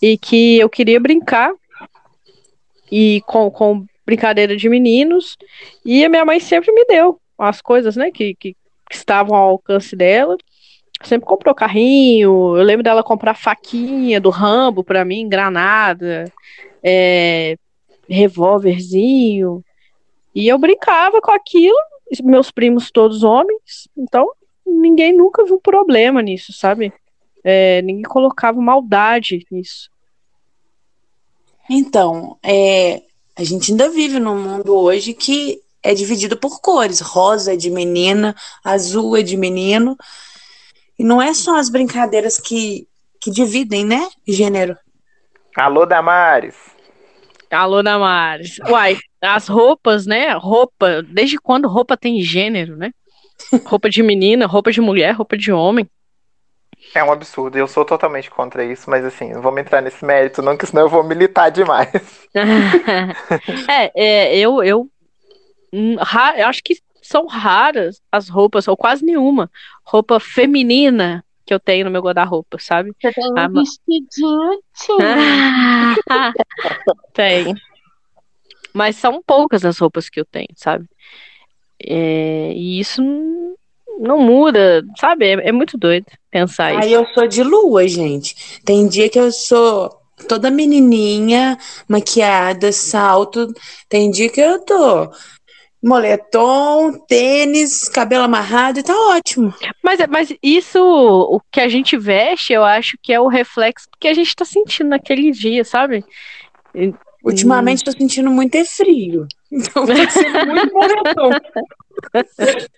e 0.00 0.16
que 0.16 0.58
eu 0.60 0.68
queria 0.70 1.00
brincar 1.00 1.52
e 2.90 3.20
com, 3.26 3.50
com 3.50 3.84
brincadeira 4.06 4.56
de 4.56 4.68
meninos, 4.68 5.36
e 5.84 6.04
a 6.04 6.08
minha 6.08 6.24
mãe 6.24 6.38
sempre 6.38 6.72
me 6.72 6.84
deu 6.86 7.20
as 7.36 7.60
coisas, 7.60 7.96
né, 7.96 8.10
que, 8.12 8.34
que, 8.36 8.54
que 8.88 8.96
estavam 8.96 9.36
ao 9.36 9.50
alcance 9.50 9.96
dela. 9.96 10.36
Sempre 11.02 11.26
comprou 11.26 11.54
carrinho, 11.54 12.56
eu 12.56 12.62
lembro 12.62 12.82
dela 12.82 13.02
comprar 13.02 13.34
faquinha 13.34 14.20
do 14.20 14.28
Rambo 14.28 14.84
para 14.84 15.04
mim, 15.04 15.28
granada, 15.28 16.30
é, 16.82 17.56
revólverzinho. 18.08 19.64
E 20.34 20.46
eu 20.46 20.58
brincava 20.58 21.20
com 21.20 21.30
aquilo, 21.30 21.78
meus 22.22 22.50
primos 22.50 22.90
todos 22.90 23.22
homens, 23.22 23.88
então 23.96 24.30
ninguém 24.66 25.16
nunca 25.16 25.44
viu 25.44 25.58
problema 25.58 26.20
nisso, 26.20 26.52
sabe? 26.52 26.92
É, 27.42 27.80
ninguém 27.82 28.02
colocava 28.02 28.60
maldade 28.60 29.46
nisso. 29.50 29.90
Então, 31.68 32.36
é, 32.42 33.02
a 33.36 33.44
gente 33.44 33.70
ainda 33.70 33.88
vive 33.88 34.18
num 34.18 34.36
mundo 34.36 34.76
hoje 34.76 35.14
que 35.14 35.62
é 35.82 35.94
dividido 35.94 36.36
por 36.36 36.60
cores. 36.60 37.00
Rosa 37.00 37.54
é 37.54 37.56
de 37.56 37.70
menina, 37.70 38.34
azul 38.62 39.16
é 39.16 39.22
de 39.22 39.36
menino. 39.36 39.96
E 41.00 41.02
não 41.02 41.22
é 41.22 41.32
só 41.32 41.56
as 41.56 41.70
brincadeiras 41.70 42.38
que, 42.38 42.86
que 43.18 43.30
dividem, 43.30 43.86
né? 43.86 44.06
Gênero. 44.28 44.76
Alô, 45.56 45.86
Damares. 45.86 46.54
Alô, 47.50 47.82
Damares. 47.82 48.58
Uai, 48.68 48.98
as 49.18 49.48
roupas, 49.48 50.04
né? 50.04 50.34
Roupa. 50.34 51.02
Desde 51.02 51.38
quando 51.38 51.68
roupa 51.68 51.96
tem 51.96 52.20
gênero, 52.20 52.76
né? 52.76 52.90
Roupa 53.64 53.88
de 53.88 54.02
menina, 54.02 54.46
roupa 54.46 54.70
de 54.70 54.82
mulher, 54.82 55.12
roupa 55.12 55.38
de 55.38 55.50
homem. 55.50 55.88
É 56.94 57.02
um 57.02 57.10
absurdo, 57.10 57.56
eu 57.56 57.66
sou 57.66 57.82
totalmente 57.82 58.30
contra 58.30 58.62
isso, 58.62 58.90
mas 58.90 59.02
assim, 59.02 59.32
não 59.32 59.40
vamos 59.40 59.62
entrar 59.62 59.80
nesse 59.80 60.04
mérito, 60.04 60.42
não, 60.42 60.54
que 60.54 60.66
senão 60.66 60.82
eu 60.82 60.88
vou 60.90 61.02
militar 61.02 61.50
demais. 61.50 61.88
é, 63.66 63.90
é, 63.94 64.36
eu, 64.36 64.62
eu, 64.62 64.86
hum, 65.72 65.96
eu 66.36 66.46
acho 66.46 66.62
que 66.62 66.74
são 67.10 67.26
raras 67.26 68.00
as 68.12 68.28
roupas, 68.28 68.68
ou 68.68 68.76
quase 68.76 69.04
nenhuma, 69.04 69.50
roupa 69.84 70.20
feminina 70.20 71.24
que 71.44 71.52
eu 71.52 71.58
tenho 71.58 71.84
no 71.84 71.90
meu 71.90 72.00
guarda-roupa, 72.00 72.56
sabe? 72.60 72.92
Você 73.00 73.12
tem 73.12 73.32
um 73.32 73.34
ah, 73.36 73.48
vestidinho, 73.48 74.60
Tem. 77.12 77.52
Mas 78.72 78.94
são 78.94 79.20
poucas 79.26 79.64
as 79.64 79.76
roupas 79.76 80.08
que 80.08 80.20
eu 80.20 80.24
tenho, 80.24 80.50
sabe? 80.54 80.86
É, 81.84 82.52
e 82.54 82.78
isso 82.78 83.02
não 83.98 84.20
muda, 84.20 84.84
sabe? 84.96 85.26
É, 85.26 85.48
é 85.48 85.52
muito 85.52 85.76
doido 85.76 86.06
pensar 86.30 86.74
isso. 86.74 86.84
Aí 86.84 86.92
eu 86.92 87.04
sou 87.06 87.26
de 87.26 87.42
lua, 87.42 87.88
gente. 87.88 88.60
Tem 88.64 88.86
dia 88.86 89.08
que 89.08 89.18
eu 89.18 89.32
sou 89.32 89.90
toda 90.28 90.48
menininha, 90.48 91.58
maquiada, 91.88 92.70
salto. 92.70 93.52
Tem 93.88 94.12
dia 94.12 94.30
que 94.30 94.40
eu 94.40 94.64
tô 94.64 95.10
moletom, 95.82 96.92
tênis, 97.06 97.88
cabelo 97.88 98.24
amarrado 98.24 98.80
e 98.80 98.82
tá 98.82 98.94
ótimo. 98.94 99.54
Mas, 99.82 99.98
mas 100.08 100.34
isso, 100.42 100.78
o 100.78 101.40
que 101.50 101.60
a 101.60 101.68
gente 101.68 101.96
veste, 101.96 102.52
eu 102.52 102.62
acho 102.64 102.98
que 103.02 103.12
é 103.12 103.20
o 103.20 103.28
reflexo 103.28 103.88
que 103.98 104.08
a 104.08 104.14
gente 104.14 104.36
tá 104.36 104.44
sentindo 104.44 104.90
naquele 104.90 105.30
dia, 105.30 105.64
sabe? 105.64 106.04
Ultimamente 107.24 107.84
tô 107.84 107.92
sentindo 107.92 108.30
muito 108.30 108.54
é 108.54 108.64
frio. 108.64 109.26
Então 109.52 109.84
tá 109.84 110.10
sendo 110.10 110.46
muito 110.46 110.72
moletom. 110.72 111.30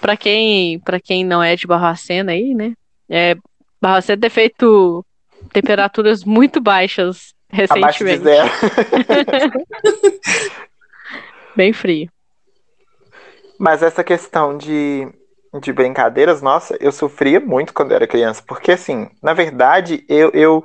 para 0.00 0.16
quem, 0.16 0.78
para 0.78 1.00
quem 1.00 1.24
não 1.24 1.42
é 1.42 1.56
de 1.56 1.66
Barracena 1.66 2.30
aí, 2.30 2.54
né? 2.54 2.74
É, 3.10 3.34
Barracena 3.80 4.20
tem 4.20 4.30
feito 4.30 5.04
temperaturas 5.52 6.22
muito 6.22 6.60
baixas 6.60 7.34
recentemente. 7.50 8.02
Abaixo 8.02 8.04
de 8.04 8.18
zero. 8.18 8.50
Bem 11.56 11.72
frio. 11.72 12.08
Mas 13.58 13.82
essa 13.82 14.02
questão 14.02 14.56
de, 14.56 15.08
de 15.60 15.72
brincadeiras, 15.72 16.42
nossa, 16.42 16.76
eu 16.80 16.90
sofria 16.90 17.38
muito 17.38 17.72
quando 17.72 17.92
era 17.92 18.06
criança. 18.06 18.42
Porque, 18.46 18.72
assim, 18.72 19.08
na 19.22 19.32
verdade, 19.34 20.04
eu, 20.08 20.30
eu, 20.32 20.64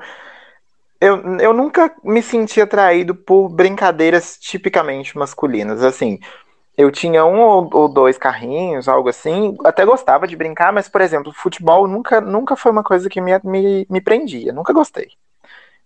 eu, 1.00 1.40
eu 1.40 1.54
nunca 1.54 1.94
me 2.04 2.22
senti 2.22 2.60
atraído 2.60 3.14
por 3.14 3.50
brincadeiras 3.50 4.38
tipicamente 4.38 5.18
masculinas. 5.18 5.84
Assim, 5.84 6.20
eu 6.78 6.92
tinha 6.92 7.26
um 7.26 7.40
ou 7.72 7.88
dois 7.88 8.18
carrinhos, 8.18 8.88
algo 8.88 9.10
assim. 9.10 9.56
Até 9.64 9.86
gostava 9.86 10.28
de 10.28 10.36
brincar, 10.36 10.74
mas, 10.74 10.90
por 10.90 11.02
exemplo, 11.02 11.34
futebol 11.34 11.88
nunca, 11.88 12.22
nunca 12.22 12.56
foi 12.56 12.72
uma 12.72 12.84
coisa 12.84 13.10
que 13.10 13.22
me, 13.22 13.32
me, 13.44 13.86
me 13.90 14.02
prendia. 14.02 14.54
Nunca 14.54 14.74
gostei. 14.74 15.10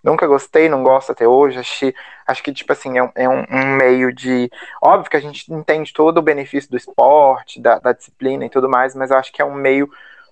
Nunca 0.03 0.25
gostei, 0.25 0.67
não 0.67 0.83
gosto 0.83 1.11
até 1.11 1.27
hoje. 1.27 1.59
Acho, 1.59 1.93
acho 2.25 2.43
que, 2.43 2.53
tipo 2.53 2.71
assim, 2.71 2.97
é, 2.97 3.03
um, 3.03 3.11
é 3.15 3.29
um, 3.29 3.75
meio 3.77 4.13
de. 4.13 4.49
Óbvio 4.81 5.09
que 5.09 5.17
a 5.17 5.21
gente 5.21 5.51
entende 5.53 5.93
todo 5.93 6.17
o 6.17 6.21
benefício 6.21 6.69
do 6.69 6.77
esporte, 6.77 7.61
da, 7.61 7.79
da 7.79 7.93
disciplina 7.93 8.45
e 8.45 8.49
tudo 8.49 8.67
mais, 8.67 8.95
mas 8.95 9.11
acho 9.11 9.31
que 9.31 9.41
é 9.41 9.45
um 9.45 9.53
meio 9.53 9.89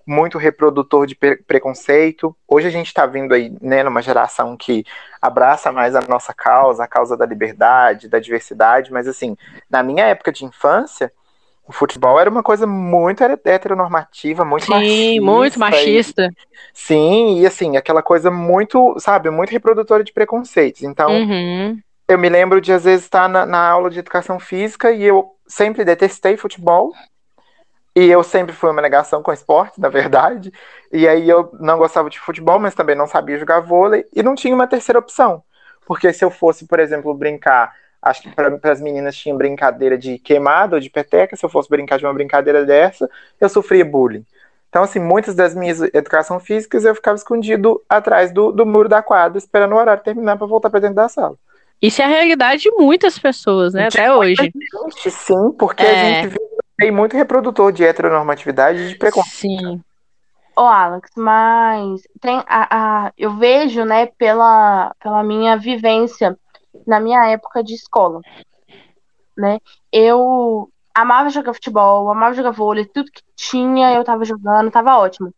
muito 0.09 0.39
reprodutor 0.39 1.05
de 1.05 1.15
preconceito. 1.15 2.35
Hoje 2.47 2.67
a 2.67 2.71
gente 2.71 2.87
está 2.87 3.05
vindo 3.05 3.31
aí, 3.31 3.55
né, 3.61 3.83
numa 3.83 4.01
geração 4.01 4.57
que 4.57 4.83
abraça 5.21 5.71
mais 5.71 5.95
a 5.95 6.01
nossa 6.01 6.33
causa, 6.33 6.83
a 6.83 6.87
causa 6.87 7.15
da 7.15 7.27
liberdade, 7.27 8.09
da 8.09 8.19
diversidade, 8.19 8.91
mas 8.91 9.07
assim, 9.07 9.37
na 9.69 9.83
minha 9.83 10.05
época 10.05 10.31
de 10.31 10.45
infância, 10.45 11.13
o 11.69 11.71
futebol 11.71 12.19
era 12.19 12.27
uma 12.27 12.41
coisa 12.41 12.65
muito 12.65 13.23
heteronormativa, 13.23 14.43
muito 14.43 14.65
sim, 14.65 14.71
machista. 14.71 15.21
muito 15.21 15.59
machista. 15.59 16.23
E, 16.25 16.35
sim, 16.73 17.39
e 17.41 17.45
assim, 17.45 17.77
aquela 17.77 18.01
coisa 18.01 18.31
muito, 18.31 18.95
sabe, 18.97 19.29
muito 19.29 19.51
reprodutora 19.51 20.03
de 20.03 20.11
preconceitos. 20.11 20.81
Então, 20.81 21.11
uhum. 21.11 21.79
eu 22.07 22.17
me 22.17 22.27
lembro 22.27 22.59
de 22.59 22.73
às 22.73 22.85
vezes 22.85 23.05
estar 23.05 23.29
na, 23.29 23.45
na 23.45 23.69
aula 23.69 23.91
de 23.91 23.99
educação 23.99 24.39
física 24.39 24.91
e 24.91 25.03
eu 25.03 25.29
sempre 25.45 25.85
detestei 25.85 26.35
futebol, 26.35 26.91
e 27.95 28.05
eu 28.09 28.23
sempre 28.23 28.55
fui 28.55 28.71
uma 28.71 28.81
negação 28.81 29.21
com 29.21 29.31
esporte, 29.31 29.79
na 29.79 29.89
verdade. 29.89 30.51
E 30.91 31.07
aí 31.07 31.29
eu 31.29 31.51
não 31.59 31.77
gostava 31.77 32.09
de 32.09 32.19
futebol, 32.19 32.57
mas 32.57 32.73
também 32.73 32.95
não 32.95 33.05
sabia 33.05 33.37
jogar 33.37 33.59
vôlei. 33.59 34.07
E 34.15 34.23
não 34.23 34.33
tinha 34.33 34.55
uma 34.55 34.65
terceira 34.65 34.97
opção. 34.97 35.43
Porque 35.85 36.11
se 36.13 36.25
eu 36.25 36.31
fosse, 36.31 36.65
por 36.65 36.79
exemplo, 36.79 37.13
brincar, 37.13 37.75
acho 38.01 38.21
que 38.21 38.29
para 38.29 38.59
as 38.63 38.81
meninas 38.81 39.15
tinha 39.15 39.35
brincadeira 39.35 39.97
de 39.97 40.17
queimado 40.17 40.75
ou 40.75 40.81
de 40.81 40.89
peteca. 40.89 41.35
Se 41.35 41.45
eu 41.45 41.49
fosse 41.49 41.69
brincar 41.69 41.97
de 41.97 42.05
uma 42.05 42.13
brincadeira 42.13 42.65
dessa, 42.65 43.09
eu 43.39 43.49
sofria 43.49 43.85
bullying. 43.85 44.25
Então, 44.69 44.83
assim, 44.83 44.99
muitas 44.99 45.35
das 45.35 45.55
minhas 45.55 45.81
educação 45.81 46.39
físicas 46.39 46.85
eu 46.85 46.93
ficava 46.93 47.15
escondido 47.15 47.81
atrás 47.89 48.31
do, 48.31 48.51
do 48.51 48.65
muro 48.65 48.87
da 48.87 49.01
quadra, 49.01 49.37
esperando 49.37 49.73
o 49.73 49.77
horário 49.77 50.03
terminar 50.03 50.37
para 50.37 50.45
voltar 50.45 50.69
para 50.69 50.79
dentro 50.79 50.95
da 50.95 51.09
sala. 51.09 51.35
Isso 51.81 52.01
é 52.01 52.05
a 52.05 52.09
realidade 52.09 52.63
de 52.63 52.71
muitas 52.71 53.17
pessoas, 53.17 53.73
né? 53.73 53.87
Até 53.87 54.13
hoje. 54.13 54.35
Gente, 54.35 55.11
sim, 55.11 55.51
porque 55.57 55.83
é... 55.83 55.89
a 55.89 56.03
gente 56.03 56.27
vive 56.27 56.49
tem 56.79 56.91
muito 56.91 57.15
reprodutor 57.15 57.73
de 57.73 57.83
heteronormatividade 57.83 58.79
e 58.79 58.87
de 58.89 58.95
preconceito. 58.95 59.59
Sim. 59.59 59.81
Ô, 60.55 60.61
Alex, 60.61 61.11
mas 61.15 62.01
tem 62.21 62.41
a, 62.47 62.67
a, 63.07 63.11
eu 63.17 63.35
vejo, 63.35 63.83
né, 63.83 64.07
pela, 64.17 64.95
pela 65.01 65.21
minha 65.21 65.57
vivência 65.57 66.37
na 66.85 66.99
minha 66.99 67.27
época 67.27 67.63
de 67.63 67.73
escola, 67.73 68.21
né? 69.37 69.59
Eu 69.91 70.69
amava 70.93 71.29
jogar 71.29 71.53
futebol, 71.53 72.09
amava 72.09 72.33
jogar 72.35 72.51
vôlei, 72.51 72.85
tudo 72.85 73.11
que 73.11 73.21
tinha 73.35 73.93
eu 73.93 74.03
tava 74.03 74.25
jogando, 74.25 74.71
tava 74.71 74.97
ótimo. 74.97 75.33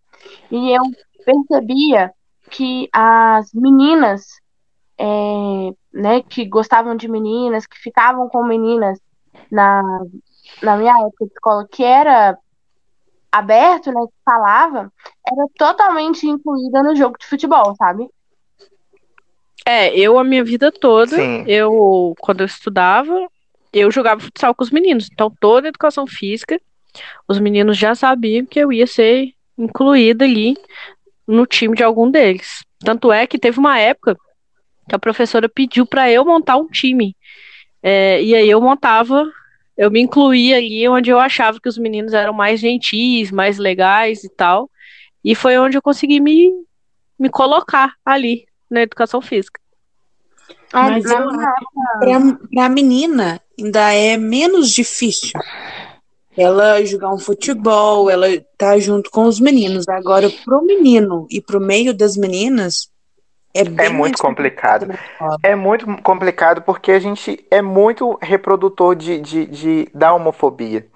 E 0.51 0.71
eu 0.71 0.83
percebia 1.25 2.11
que 2.49 2.89
as 2.91 3.51
meninas, 3.53 4.25
é, 4.97 5.05
né, 5.93 6.21
que 6.23 6.45
gostavam 6.45 6.95
de 6.95 7.07
meninas, 7.07 7.65
que 7.65 7.77
ficavam 7.77 8.27
com 8.29 8.43
meninas 8.43 8.99
na, 9.51 9.81
na 10.61 10.77
minha 10.77 10.93
época 10.93 11.25
de 11.25 11.33
escola, 11.33 11.67
que 11.71 11.83
era 11.83 12.37
aberto, 13.31 13.91
né, 13.91 14.01
que 14.07 14.13
falava, 14.25 14.91
era 15.25 15.45
totalmente 15.57 16.27
incluída 16.27 16.83
no 16.83 16.95
jogo 16.95 17.17
de 17.17 17.25
futebol, 17.25 17.73
sabe? 17.77 18.09
É, 19.65 19.95
eu 19.97 20.17
a 20.17 20.23
minha 20.23 20.43
vida 20.43 20.71
toda, 20.71 21.15
Sim. 21.15 21.43
eu 21.47 22.15
quando 22.19 22.41
eu 22.41 22.45
estudava, 22.45 23.27
eu 23.71 23.91
jogava 23.91 24.21
futsal 24.21 24.55
com 24.55 24.63
os 24.63 24.71
meninos. 24.71 25.09
Então 25.11 25.31
toda 25.39 25.67
a 25.67 25.69
educação 25.69 26.07
física, 26.07 26.59
os 27.27 27.39
meninos 27.39 27.77
já 27.77 27.93
sabiam 27.93 28.45
que 28.45 28.59
eu 28.59 28.71
ia 28.71 28.87
ser 28.87 29.33
incluída 29.57 30.25
ali 30.25 30.57
no 31.27 31.45
time 31.45 31.75
de 31.75 31.83
algum 31.83 32.09
deles. 32.09 32.63
Tanto 32.79 33.11
é 33.11 33.27
que 33.27 33.37
teve 33.37 33.59
uma 33.59 33.79
época 33.79 34.17
que 34.89 34.95
a 34.95 34.99
professora 34.99 35.47
pediu 35.47 35.85
para 35.85 36.11
eu 36.11 36.25
montar 36.25 36.57
um 36.57 36.67
time. 36.67 37.15
É, 37.83 38.21
e 38.21 38.35
aí 38.35 38.49
eu 38.49 38.59
montava 38.59 39.25
eu 39.77 39.89
me 39.89 39.99
incluí 39.99 40.53
ali 40.53 40.87
onde 40.87 41.09
eu 41.09 41.19
achava 41.19 41.59
que 41.59 41.67
os 41.67 41.75
meninos 41.75 42.13
eram 42.13 42.33
mais 42.33 42.59
gentis, 42.59 43.31
mais 43.31 43.57
legais 43.57 44.23
e 44.23 44.29
tal. 44.29 44.69
E 45.23 45.33
foi 45.33 45.57
onde 45.57 45.75
eu 45.75 45.81
consegui 45.81 46.19
me, 46.19 46.51
me 47.17 47.29
colocar 47.29 47.95
ali 48.05 48.45
na 48.71 48.81
educação 48.81 49.21
física. 49.21 49.59
Mas 50.73 51.03
eu 51.05 51.19
para 52.49 52.65
a 52.65 52.69
menina 52.69 53.41
ainda 53.59 53.93
é 53.93 54.17
menos 54.17 54.69
difícil 54.69 55.31
ela 56.37 56.83
jogar 56.85 57.13
um 57.13 57.19
futebol, 57.19 58.09
ela 58.09 58.27
tá 58.57 58.79
junto 58.79 59.11
com 59.11 59.25
os 59.25 59.39
meninos. 59.39 59.87
Agora, 59.89 60.29
pro 60.45 60.63
menino 60.63 61.27
e 61.29 61.41
pro 61.41 61.59
meio 61.59 61.93
das 61.93 62.15
meninas, 62.15 62.89
é, 63.53 63.85
é 63.85 63.89
muito 63.89 64.17
complicado. 64.17 64.87
É 65.43 65.55
muito 65.55 65.85
complicado 66.01 66.61
porque 66.61 66.91
a 66.91 66.99
gente 66.99 67.45
é 67.51 67.61
muito 67.61 68.17
reprodutor 68.21 68.95
de, 68.95 69.19
de, 69.19 69.45
de, 69.45 69.89
da 69.93 70.13
homofobia. 70.13 70.87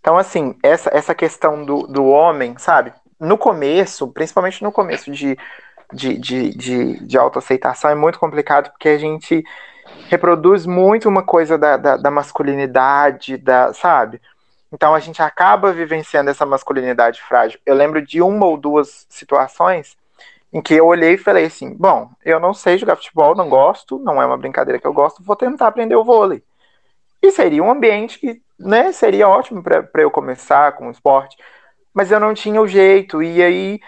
Então, 0.00 0.18
assim, 0.18 0.54
essa, 0.62 0.90
essa 0.92 1.14
questão 1.14 1.64
do, 1.64 1.86
do 1.86 2.04
homem, 2.04 2.54
sabe? 2.58 2.92
No 3.18 3.38
começo, 3.38 4.08
principalmente 4.08 4.62
no 4.62 4.72
começo 4.72 5.10
de, 5.10 5.38
de, 5.92 6.16
de, 6.18 6.50
de, 6.50 7.06
de 7.06 7.18
autoaceitação, 7.18 7.90
é 7.90 7.94
muito 7.94 8.18
complicado 8.18 8.70
porque 8.70 8.88
a 8.88 8.98
gente 8.98 9.44
reproduz 10.08 10.66
muito 10.66 11.08
uma 11.08 11.22
coisa 11.22 11.56
da, 11.58 11.76
da, 11.76 11.96
da 11.96 12.10
masculinidade, 12.10 13.36
da, 13.36 13.72
sabe? 13.72 14.20
Então 14.72 14.94
a 14.94 15.00
gente 15.00 15.20
acaba 15.22 15.72
vivenciando 15.72 16.30
essa 16.30 16.46
masculinidade 16.46 17.20
frágil. 17.22 17.60
Eu 17.66 17.74
lembro 17.74 18.00
de 18.00 18.22
uma 18.22 18.46
ou 18.46 18.56
duas 18.56 19.06
situações 19.08 19.96
em 20.52 20.60
que 20.60 20.74
eu 20.74 20.86
olhei 20.86 21.14
e 21.14 21.18
falei 21.18 21.46
assim: 21.46 21.74
bom, 21.74 22.10
eu 22.24 22.40
não 22.40 22.54
sei 22.54 22.78
jogar 22.78 22.96
futebol, 22.96 23.34
não 23.34 23.48
gosto, 23.48 23.98
não 23.98 24.20
é 24.20 24.26
uma 24.26 24.38
brincadeira 24.38 24.80
que 24.80 24.86
eu 24.86 24.92
gosto, 24.92 25.22
vou 25.22 25.36
tentar 25.36 25.68
aprender 25.68 25.96
o 25.96 26.04
vôlei. 26.04 26.42
E 27.22 27.30
seria 27.30 27.62
um 27.62 27.70
ambiente 27.70 28.18
que 28.18 28.42
né, 28.58 28.92
seria 28.92 29.28
ótimo 29.28 29.62
para 29.62 30.02
eu 30.02 30.10
começar 30.10 30.72
com 30.72 30.88
o 30.88 30.90
esporte, 30.90 31.36
mas 31.94 32.10
eu 32.10 32.18
não 32.18 32.34
tinha 32.34 32.60
o 32.60 32.66
jeito, 32.66 33.22
e 33.22 33.42
aí 33.42 33.80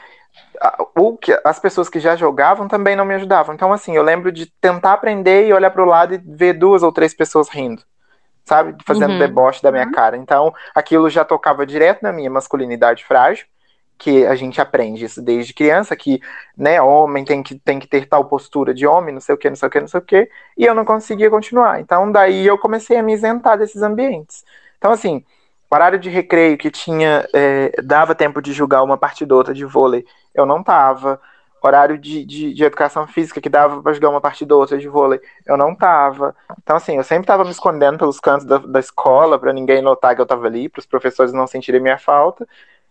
o 0.94 1.16
que 1.16 1.38
as 1.44 1.58
pessoas 1.58 1.88
que 1.88 2.00
já 2.00 2.16
jogavam 2.16 2.68
também 2.68 2.96
não 2.96 3.04
me 3.04 3.14
ajudavam. 3.14 3.54
Então, 3.54 3.72
assim, 3.72 3.96
eu 3.96 4.02
lembro 4.02 4.30
de 4.30 4.46
tentar 4.46 4.92
aprender 4.92 5.46
e 5.46 5.52
olhar 5.52 5.70
para 5.70 5.82
o 5.82 5.86
lado 5.86 6.14
e 6.14 6.18
ver 6.18 6.54
duas 6.54 6.82
ou 6.82 6.92
três 6.92 7.14
pessoas 7.14 7.48
rindo, 7.48 7.82
sabe? 8.44 8.76
Fazendo 8.86 9.12
uhum. 9.12 9.18
deboche 9.18 9.62
da 9.62 9.72
minha 9.72 9.86
uhum. 9.86 9.92
cara. 9.92 10.16
Então, 10.16 10.52
aquilo 10.74 11.10
já 11.10 11.24
tocava 11.24 11.66
direto 11.66 12.02
na 12.02 12.12
minha 12.12 12.30
masculinidade 12.30 13.04
frágil 13.04 13.46
que 13.96 14.26
a 14.26 14.34
gente 14.34 14.60
aprende 14.60 15.04
isso 15.04 15.22
desde 15.22 15.54
criança, 15.54 15.94
que, 15.94 16.20
né, 16.56 16.82
homem 16.82 17.24
tem 17.24 17.42
que, 17.42 17.58
tem 17.58 17.78
que 17.78 17.86
ter 17.86 18.06
tal 18.06 18.24
postura 18.24 18.74
de 18.74 18.86
homem, 18.86 19.14
não 19.14 19.20
sei 19.20 19.34
o 19.34 19.38
que, 19.38 19.48
não 19.48 19.56
sei 19.56 19.68
o 19.68 19.70
que, 19.70 19.80
não 19.80 19.88
sei 19.88 20.00
o 20.00 20.02
que, 20.02 20.28
e 20.58 20.64
eu 20.64 20.74
não 20.74 20.84
conseguia 20.84 21.30
continuar. 21.30 21.80
Então, 21.80 22.10
daí 22.10 22.46
eu 22.46 22.58
comecei 22.58 22.96
a 22.96 23.02
me 23.02 23.14
isentar 23.14 23.56
desses 23.56 23.82
ambientes. 23.82 24.44
Então, 24.78 24.90
assim, 24.90 25.24
horário 25.70 25.98
de 25.98 26.08
recreio 26.08 26.58
que 26.58 26.70
tinha, 26.70 27.28
é, 27.32 27.72
dava 27.82 28.14
tempo 28.14 28.40
de 28.40 28.52
jogar 28.52 28.82
uma 28.82 28.96
partidota 28.96 29.52
de 29.52 29.64
vôlei, 29.64 30.04
eu 30.34 30.46
não 30.46 30.62
tava. 30.62 31.20
Horário 31.62 31.96
de, 31.96 32.26
de, 32.26 32.52
de 32.52 32.62
educação 32.62 33.06
física 33.06 33.40
que 33.40 33.48
dava 33.48 33.82
para 33.82 33.94
jogar 33.94 34.10
uma 34.10 34.20
partidota 34.20 34.76
de 34.76 34.86
vôlei, 34.86 35.18
eu 35.46 35.56
não 35.56 35.74
tava. 35.74 36.36
Então, 36.62 36.76
assim, 36.76 36.96
eu 36.98 37.02
sempre 37.02 37.26
tava 37.26 37.42
me 37.42 37.50
escondendo 37.50 37.96
pelos 37.96 38.20
cantos 38.20 38.44
da, 38.44 38.58
da 38.58 38.78
escola 38.78 39.38
para 39.38 39.50
ninguém 39.50 39.80
notar 39.80 40.14
que 40.14 40.20
eu 40.20 40.26
tava 40.26 40.46
ali, 40.46 40.68
para 40.68 40.80
os 40.80 40.86
professores 40.86 41.32
não 41.32 41.46
sentirem 41.46 41.80
minha 41.80 41.96
falta. 41.96 42.46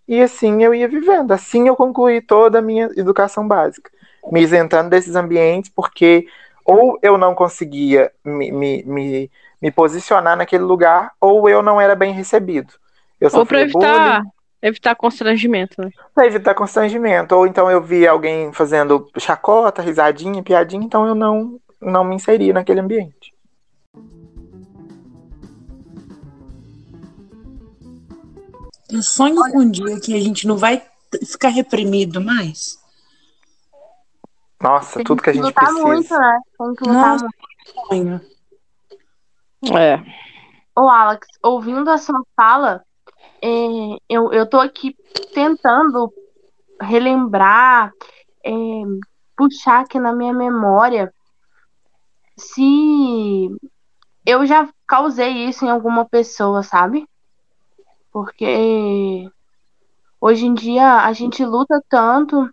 E 0.08 0.22
assim 0.22 0.64
eu 0.64 0.74
ia 0.74 0.88
vivendo. 0.88 1.32
Assim 1.32 1.68
eu 1.68 1.76
concluí 1.76 2.22
toda 2.22 2.60
a 2.60 2.62
minha 2.62 2.90
educação 2.98 3.48
básica, 3.48 3.92
me 4.32 4.42
isentando 4.42 4.90
desses 4.90 5.16
ambientes, 5.16 5.70
porque 5.70 6.28
ou 6.66 6.98
eu 7.02 7.18
não 7.18 7.36
conseguia 7.36 8.12
me, 8.24 8.52
me, 8.52 8.84
me, 8.84 9.32
me 9.62 9.72
posicionar 9.72 10.38
naquele 10.38 10.64
lugar, 10.64 11.12
ou 11.20 11.50
eu 11.50 11.62
não 11.62 11.80
era 11.80 11.96
bem 11.96 12.14
recebido. 12.14 12.74
Eu 13.20 13.30
ou 13.34 13.46
para 13.46 13.62
evitar, 13.62 14.24
evitar 14.62 14.96
constrangimento. 14.96 15.82
Né? 15.82 15.90
Para 16.14 16.28
evitar 16.28 16.54
constrangimento. 16.54 17.36
Ou 17.36 17.48
então 17.48 17.70
eu 17.70 17.82
via 17.82 18.12
alguém 18.12 18.52
fazendo 18.52 19.10
chacota, 19.18 19.82
risadinha, 19.82 20.44
piadinha, 20.44 20.84
então 20.84 21.08
eu 21.08 21.16
não, 21.16 21.60
não 21.82 22.04
me 22.04 22.16
inseri 22.16 22.52
naquele 22.52 22.80
ambiente. 22.80 23.34
Eu 28.90 29.02
sonho 29.02 29.36
com 29.36 29.60
um 29.60 29.72
dia 29.72 30.00
que 30.00 30.16
a 30.16 30.20
gente 30.20 30.46
não 30.46 30.56
vai 30.56 30.82
ficar 31.26 31.50
reprimido 31.50 32.22
mais. 32.22 32.78
Nossa, 34.64 34.96
Tem 34.96 35.04
tudo 35.04 35.22
que 35.22 35.30
a 35.30 35.34
gente 35.34 35.44
lutar 35.44 35.66
precisa. 35.66 35.88
muito, 35.88 36.18
né? 36.18 36.40
Tem 36.58 36.76
que 36.76 36.84
lutar 36.86 37.12
Nossa, 37.12 37.28
muito. 37.92 38.34
É. 39.78 40.04
Ô, 40.76 40.90
Alex, 40.90 41.28
ouvindo 41.44 41.90
a 41.90 41.98
sua 41.98 42.22
fala, 42.36 42.82
é, 43.42 43.98
eu, 44.10 44.32
eu 44.32 44.50
tô 44.50 44.60
aqui 44.60 44.96
tentando 45.34 46.12
relembrar, 46.82 47.92
é, 48.44 48.52
puxar 49.36 49.82
aqui 49.82 50.00
na 50.00 50.14
minha 50.14 50.34
memória 50.34 51.14
se 52.38 53.50
eu 54.26 54.46
já 54.46 54.70
causei 54.88 55.46
isso 55.46 55.66
em 55.66 55.70
alguma 55.70 56.06
pessoa, 56.06 56.64
sabe? 56.64 57.06
Porque 58.12 59.30
hoje 60.22 60.46
em 60.46 60.54
dia 60.54 61.04
a 61.04 61.12
gente 61.14 61.46
luta 61.46 61.82
tanto, 61.90 62.50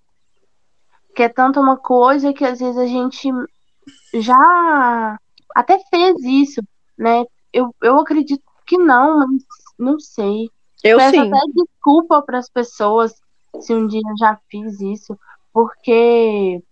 que 1.14 1.22
é 1.22 1.28
tanto 1.28 1.60
uma 1.60 1.76
coisa 1.76 2.32
que 2.32 2.44
às 2.44 2.60
vezes 2.60 2.76
a 2.76 2.86
gente 2.86 3.28
já 4.14 5.18
até 5.54 5.78
fez 5.90 6.16
isso, 6.22 6.62
né? 6.98 7.24
Eu, 7.52 7.74
eu 7.82 7.98
acredito 7.98 8.42
que 8.66 8.78
não, 8.78 9.18
mas 9.18 9.42
não 9.78 9.98
sei. 9.98 10.50
Eu 10.82 10.98
Peço 10.98 11.10
sim. 11.10 11.28
até 11.28 11.40
desculpa 11.54 12.22
para 12.22 12.38
as 12.38 12.48
pessoas 12.48 13.14
se 13.58 13.74
um 13.74 13.86
dia 13.86 14.00
eu 14.08 14.16
já 14.16 14.38
fiz 14.48 14.80
isso, 14.80 15.18
porque 15.52 16.62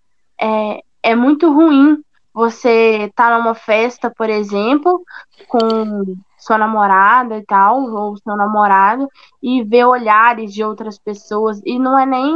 é, 0.40 0.82
é 1.02 1.14
muito 1.14 1.52
ruim 1.52 2.02
você 2.32 3.06
estar 3.06 3.30
tá 3.30 3.38
numa 3.38 3.54
festa, 3.54 4.12
por 4.16 4.30
exemplo, 4.30 5.02
com 5.48 6.16
sua 6.38 6.56
namorada 6.56 7.36
e 7.36 7.44
tal, 7.44 7.82
ou 7.82 8.16
seu 8.16 8.36
namorado, 8.36 9.08
e 9.42 9.64
ver 9.64 9.84
olhares 9.84 10.54
de 10.54 10.62
outras 10.62 10.98
pessoas. 10.98 11.60
E 11.64 11.78
não 11.78 11.98
é 11.98 12.06
nem. 12.06 12.32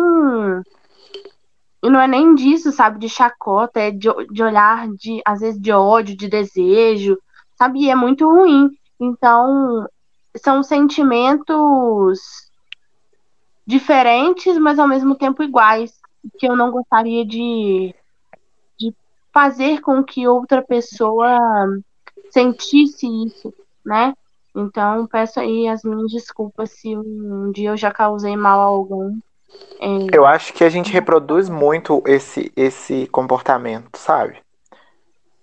E 1.83 1.91
não 1.91 2.01
é 2.01 2.07
nem 2.07 2.35
disso, 2.35 2.71
sabe, 2.71 2.99
de 2.99 3.09
chacota, 3.09 3.81
é 3.81 3.91
de, 3.91 4.09
de 4.31 4.43
olhar, 4.43 4.89
de, 4.89 5.21
às 5.25 5.41
vezes, 5.41 5.61
de 5.61 5.73
ódio, 5.73 6.17
de 6.17 6.29
desejo, 6.29 7.19
sabe? 7.57 7.81
E 7.81 7.91
é 7.91 7.95
muito 7.95 8.25
ruim. 8.29 8.71
Então, 9.01 9.89
são 10.37 10.63
sentimentos 10.63 12.21
diferentes, 13.67 14.57
mas 14.59 14.79
ao 14.79 14.87
mesmo 14.87 15.17
tempo 15.17 15.43
iguais, 15.43 15.93
que 16.39 16.47
eu 16.47 16.57
não 16.57 16.71
gostaria 16.71 17.25
de, 17.27 17.95
de 18.79 18.95
fazer 19.33 19.81
com 19.81 20.05
que 20.05 20.29
outra 20.29 20.63
pessoa 20.63 21.37
sentisse 22.31 23.07
isso, 23.27 23.53
né? 23.85 24.15
Então, 24.55 25.07
peço 25.07 25.41
aí 25.41 25.67
as 25.67 25.83
minhas 25.83 26.13
desculpas 26.13 26.71
se 26.73 26.97
um 26.97 27.51
dia 27.53 27.71
eu 27.71 27.77
já 27.77 27.91
causei 27.91 28.37
mal 28.37 28.61
a 28.61 28.65
algum. 28.65 29.19
É... 29.81 30.17
Eu 30.17 30.25
acho 30.25 30.53
que 30.53 30.65
a 30.65 30.69
gente 30.69 30.93
reproduz 30.93 31.49
muito 31.49 32.03
esse, 32.07 32.53
esse 32.57 33.07
comportamento, 33.09 33.97
sabe? 33.97 34.37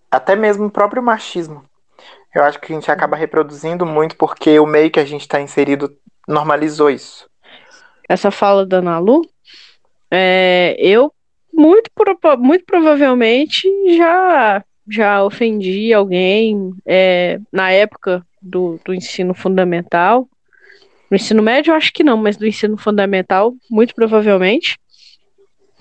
Até 0.10 0.36
mesmo 0.36 0.66
o 0.66 0.72
próprio 0.72 1.04
machismo. 1.04 1.64
Eu 2.34 2.44
acho 2.44 2.60
que 2.60 2.72
a 2.72 2.76
gente 2.76 2.92
acaba 2.92 3.16
reproduzindo 3.16 3.86
muito 3.86 4.16
porque 4.16 4.60
o 4.60 4.66
meio 4.66 4.92
que 4.92 5.00
a 5.00 5.06
gente 5.06 5.22
está 5.22 5.42
inserido 5.42 5.96
normalizou 6.28 6.90
isso. 6.90 7.28
Essa 8.08 8.32
fala 8.32 8.66
da 8.66 8.82
Nalu, 8.82 9.22
é, 10.12 10.76
eu 10.80 11.12
muito, 11.54 11.92
muito 12.40 12.66
provavelmente 12.66 13.68
já 13.96 14.64
já 14.92 15.24
ofendi 15.24 15.94
alguém 15.94 16.74
é, 16.86 17.40
na 17.54 17.72
época 17.72 18.26
do, 18.42 18.80
do 18.84 18.94
ensino 18.94 19.34
fundamental. 19.34 20.28
No 21.10 21.16
ensino 21.16 21.42
médio, 21.42 21.72
eu 21.72 21.76
acho 21.76 21.92
que 21.92 22.04
não, 22.04 22.18
mas 22.18 22.38
do 22.38 22.46
ensino 22.46 22.78
fundamental, 22.78 23.54
muito 23.70 23.96
provavelmente. 23.96 24.78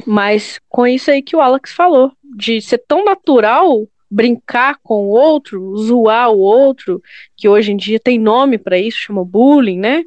Mas 0.06 0.60
com 0.68 0.86
isso 0.86 1.10
aí 1.10 1.22
que 1.22 1.36
o 1.36 1.40
Alex 1.40 1.72
falou, 1.72 2.12
de 2.36 2.60
ser 2.60 2.78
tão 2.78 3.04
natural 3.04 3.86
brincar 4.10 4.78
com 4.82 5.06
o 5.06 5.10
outro, 5.10 5.76
zoar 5.76 6.30
o 6.30 6.38
outro, 6.38 7.02
que 7.36 7.48
hoje 7.48 7.72
em 7.72 7.76
dia 7.76 8.00
tem 8.00 8.18
nome 8.18 8.56
para 8.56 8.78
isso, 8.78 8.98
chama 8.98 9.24
bullying, 9.24 9.78
né? 9.78 10.04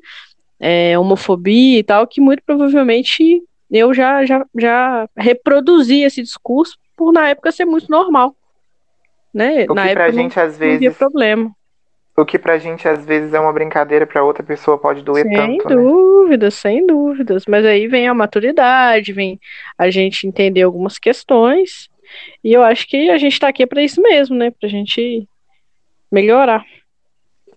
É, 0.59 0.97
homofobia 0.97 1.79
e 1.79 1.83
tal, 1.83 2.07
que 2.07 2.21
muito 2.21 2.41
provavelmente 2.43 3.43
eu 3.69 3.93
já, 3.93 4.25
já, 4.25 4.45
já 4.57 5.09
reproduzi 5.15 6.01
esse 6.01 6.21
discurso 6.21 6.77
por 6.97 7.11
na 7.11 7.29
época 7.29 7.51
ser 7.51 7.65
muito 7.65 7.89
normal. 7.89 8.35
Né? 9.33 9.65
O 9.69 9.73
Na 9.73 9.85
época 9.85 9.93
pra 9.93 10.11
gente 10.11 10.35
não, 10.35 10.43
às 10.43 10.57
vezes. 10.57 10.81
Não 10.81 10.93
problema. 10.93 11.51
O 12.21 12.25
que 12.25 12.37
pra 12.37 12.57
gente 12.57 12.87
às 12.87 13.03
vezes 13.03 13.33
é 13.33 13.39
uma 13.39 13.51
brincadeira, 13.51 14.05
pra 14.05 14.23
outra 14.23 14.43
pessoa 14.43 14.77
pode 14.77 15.01
doer 15.01 15.23
sem 15.23 15.57
tanto. 15.57 15.67
Sem 15.69 15.77
dúvidas, 15.77 16.53
né? 16.53 16.59
sem 16.59 16.85
dúvidas. 16.85 17.45
Mas 17.47 17.65
aí 17.65 17.87
vem 17.87 18.07
a 18.07 18.13
maturidade, 18.13 19.11
vem 19.11 19.39
a 19.77 19.89
gente 19.89 20.27
entender 20.27 20.61
algumas 20.61 20.99
questões. 20.99 21.89
E 22.43 22.53
eu 22.53 22.61
acho 22.61 22.87
que 22.87 23.09
a 23.09 23.17
gente 23.17 23.39
tá 23.39 23.47
aqui 23.47 23.65
para 23.65 23.81
isso 23.81 24.01
mesmo, 24.01 24.35
né? 24.35 24.51
Pra 24.51 24.69
gente 24.69 25.27
melhorar. 26.11 26.63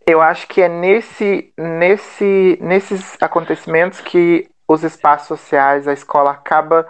Eu 0.06 0.20
acho 0.20 0.48
que 0.48 0.62
é 0.62 0.68
nesse, 0.68 1.52
nesse, 1.58 2.58
nesses 2.60 3.16
acontecimentos 3.20 4.00
que 4.00 4.48
os 4.66 4.82
espaços 4.82 5.28
sociais, 5.28 5.86
a 5.86 5.92
escola 5.92 6.30
acaba 6.30 6.88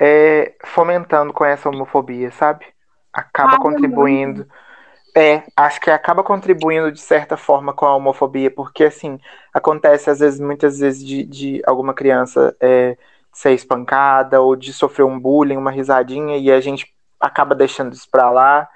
é, 0.00 0.54
fomentando 0.64 1.32
com 1.32 1.44
essa 1.44 1.68
homofobia, 1.68 2.30
sabe? 2.32 2.66
acaba 3.16 3.58
contribuindo. 3.58 4.46
É, 5.16 5.44
acho 5.56 5.80
que 5.80 5.90
acaba 5.90 6.22
contribuindo 6.22 6.92
de 6.92 7.00
certa 7.00 7.38
forma 7.38 7.72
com 7.72 7.86
a 7.86 7.96
homofobia, 7.96 8.50
porque 8.50 8.84
assim, 8.84 9.18
acontece 9.52 10.10
às 10.10 10.18
vezes, 10.18 10.38
muitas 10.38 10.78
vezes, 10.78 11.02
de, 11.02 11.24
de 11.24 11.62
alguma 11.66 11.94
criança 11.94 12.54
é, 12.60 12.98
ser 13.32 13.52
espancada 13.52 14.42
ou 14.42 14.54
de 14.54 14.74
sofrer 14.74 15.04
um 15.04 15.18
bullying, 15.18 15.56
uma 15.56 15.70
risadinha, 15.70 16.36
e 16.36 16.52
a 16.52 16.60
gente 16.60 16.94
acaba 17.18 17.54
deixando 17.54 17.94
isso 17.94 18.06
pra 18.10 18.30
lá. 18.30 18.68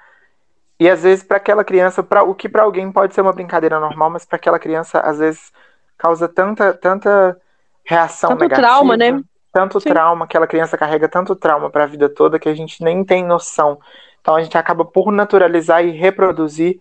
E 0.79 0.89
às 0.89 1.03
vezes, 1.03 1.23
para 1.23 1.37
aquela 1.37 1.63
criança, 1.63 2.01
para 2.01 2.23
o 2.23 2.33
que 2.33 2.49
para 2.49 2.63
alguém 2.63 2.91
pode 2.91 3.13
ser 3.13 3.21
uma 3.21 3.33
brincadeira 3.33 3.79
normal, 3.79 4.09
mas 4.09 4.25
para 4.25 4.37
aquela 4.37 4.57
criança, 4.57 4.99
às 4.99 5.19
vezes, 5.19 5.51
causa 5.95 6.27
tanta, 6.27 6.73
tanta 6.73 7.39
reação 7.85 8.31
tanto 8.31 8.39
negativa. 8.41 8.67
trauma, 8.67 8.97
né? 8.97 9.21
Tanto 9.53 9.79
Sim. 9.79 9.89
trauma, 9.89 10.25
aquela 10.25 10.47
criança 10.47 10.75
carrega 10.75 11.07
tanto 11.07 11.35
trauma 11.35 11.69
para 11.69 11.83
a 11.83 11.87
vida 11.87 12.09
toda 12.09 12.39
que 12.39 12.49
a 12.49 12.55
gente 12.55 12.83
nem 12.83 13.03
tem 13.03 13.23
noção. 13.23 13.79
Então 14.21 14.35
a 14.35 14.41
gente 14.41 14.57
acaba 14.57 14.85
por 14.85 15.11
naturalizar 15.11 15.83
e 15.83 15.91
reproduzir 15.91 16.79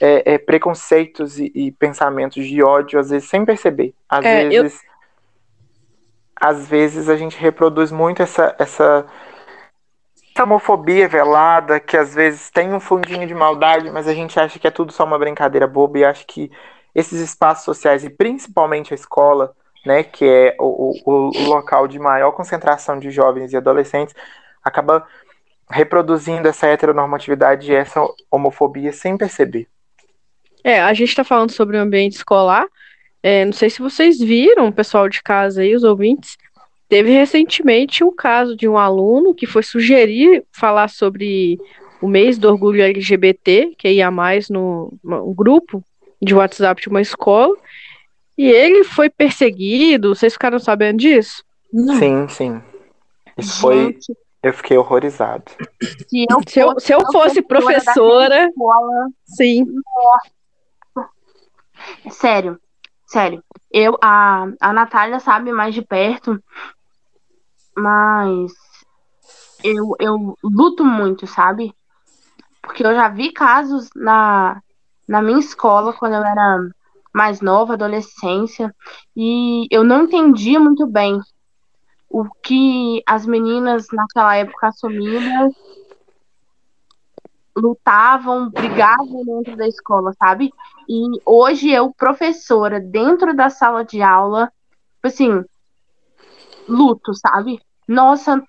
é, 0.00 0.34
é, 0.34 0.38
preconceitos 0.38 1.38
e, 1.38 1.50
e, 1.54 1.72
pensamentos 1.72 2.44
de 2.44 2.62
ódio, 2.62 2.98
às 2.98 3.10
vezes 3.10 3.28
sem 3.28 3.44
perceber. 3.44 3.94
Às 4.08 4.24
é, 4.24 4.48
vezes. 4.48 4.82
Eu... 4.82 4.92
Às 6.44 6.66
vezes 6.66 7.08
a 7.08 7.16
gente 7.16 7.38
reproduz 7.38 7.92
muito 7.92 8.20
essa, 8.20 8.56
essa 8.58 9.06
essa 10.34 10.44
homofobia 10.44 11.06
velada, 11.06 11.78
que 11.78 11.96
às 11.96 12.14
vezes 12.14 12.50
tem 12.50 12.72
um 12.72 12.80
fundinho 12.80 13.26
de 13.26 13.34
maldade, 13.34 13.90
mas 13.90 14.08
a 14.08 14.14
gente 14.14 14.40
acha 14.40 14.58
que 14.58 14.66
é 14.66 14.70
tudo 14.70 14.90
só 14.92 15.04
uma 15.04 15.18
brincadeira 15.18 15.66
boba 15.66 15.98
e 15.98 16.04
acha 16.04 16.24
que 16.26 16.50
esses 16.94 17.20
espaços 17.20 17.64
sociais, 17.64 18.02
e 18.02 18.10
principalmente 18.10 18.92
a 18.92 18.96
escola, 18.96 19.54
né, 19.84 20.02
que 20.02 20.24
é 20.24 20.56
o, 20.58 20.94
o, 21.04 21.30
o 21.30 21.48
local 21.48 21.86
de 21.86 21.98
maior 21.98 22.32
concentração 22.32 22.98
de 22.98 23.10
jovens 23.10 23.52
e 23.52 23.56
adolescentes, 23.56 24.14
acaba 24.62 25.06
reproduzindo 25.72 26.46
essa 26.46 26.66
heteronormatividade 26.66 27.70
e 27.70 27.74
essa 27.74 28.00
homofobia 28.30 28.92
sem 28.92 29.16
perceber. 29.16 29.66
É, 30.62 30.80
a 30.80 30.92
gente 30.94 31.08
está 31.08 31.24
falando 31.24 31.50
sobre 31.50 31.76
o 31.76 31.80
ambiente 31.80 32.16
escolar. 32.16 32.66
É, 33.22 33.44
não 33.44 33.52
sei 33.52 33.70
se 33.70 33.80
vocês 33.80 34.18
viram, 34.18 34.70
pessoal 34.70 35.08
de 35.08 35.22
casa 35.22 35.62
aí, 35.62 35.74
os 35.74 35.84
ouvintes, 35.84 36.36
Teve 36.92 37.10
recentemente 37.10 38.04
um 38.04 38.14
caso 38.14 38.54
de 38.54 38.68
um 38.68 38.76
aluno 38.76 39.34
que 39.34 39.46
foi 39.46 39.62
sugerir 39.62 40.44
falar 40.52 40.88
sobre 40.88 41.58
o 42.02 42.06
mês 42.06 42.36
do 42.36 42.50
orgulho 42.50 42.82
LGBT, 42.82 43.72
que 43.78 43.88
ia 43.88 44.10
mais 44.10 44.50
no, 44.50 44.92
no 45.02 45.32
grupo 45.32 45.82
de 46.20 46.34
WhatsApp 46.34 46.82
de 46.82 46.90
uma 46.90 47.00
escola, 47.00 47.56
e 48.36 48.46
ele 48.46 48.84
foi 48.84 49.08
perseguido. 49.08 50.14
Vocês 50.14 50.34
ficaram 50.34 50.58
sabendo 50.58 50.98
disso? 50.98 51.42
Não. 51.72 51.94
Sim, 51.94 52.28
sim. 52.28 52.62
Isso 53.38 53.58
foi. 53.58 53.96
Eu 54.42 54.52
fiquei 54.52 54.76
horrorizado. 54.76 55.44
Se 56.08 56.26
eu, 56.28 56.40
se 56.46 56.60
eu, 56.60 56.80
se 56.80 56.92
eu 56.92 57.00
fosse 57.12 57.40
professora. 57.42 58.48
Escola, 58.48 59.08
sim. 59.24 59.64
Nossa. 60.94 61.10
Sério, 62.10 62.60
sério. 63.06 63.42
Eu, 63.70 63.96
a, 64.02 64.48
a 64.60 64.72
Natália 64.72 65.20
sabe 65.20 65.52
mais 65.52 65.74
de 65.74 65.82
perto 65.82 66.42
mas 67.76 68.52
eu, 69.64 69.94
eu 69.98 70.38
luto 70.42 70.84
muito, 70.84 71.26
sabe? 71.26 71.74
Porque 72.60 72.84
eu 72.84 72.94
já 72.94 73.08
vi 73.08 73.32
casos 73.32 73.90
na, 73.94 74.60
na 75.08 75.22
minha 75.22 75.38
escola, 75.38 75.92
quando 75.92 76.14
eu 76.14 76.24
era 76.24 76.58
mais 77.12 77.40
nova, 77.40 77.74
adolescência, 77.74 78.74
e 79.16 79.66
eu 79.70 79.84
não 79.84 80.04
entendia 80.04 80.58
muito 80.60 80.86
bem 80.86 81.20
o 82.12 82.28
que 82.42 83.02
as 83.06 83.24
meninas 83.24 83.86
naquela 83.90 84.36
época 84.36 84.68
assumidas 84.68 85.54
lutavam, 87.56 88.50
brigavam 88.50 89.24
dentro 89.24 89.56
da 89.56 89.66
escola, 89.66 90.12
sabe? 90.18 90.52
E 90.86 91.02
hoje 91.24 91.70
eu, 91.70 91.92
professora, 91.94 92.78
dentro 92.78 93.34
da 93.34 93.48
sala 93.48 93.82
de 93.82 94.02
aula, 94.02 94.52
tipo 94.96 95.06
assim, 95.06 95.44
luto, 96.68 97.14
sabe? 97.14 97.58
Nossa, 97.88 98.42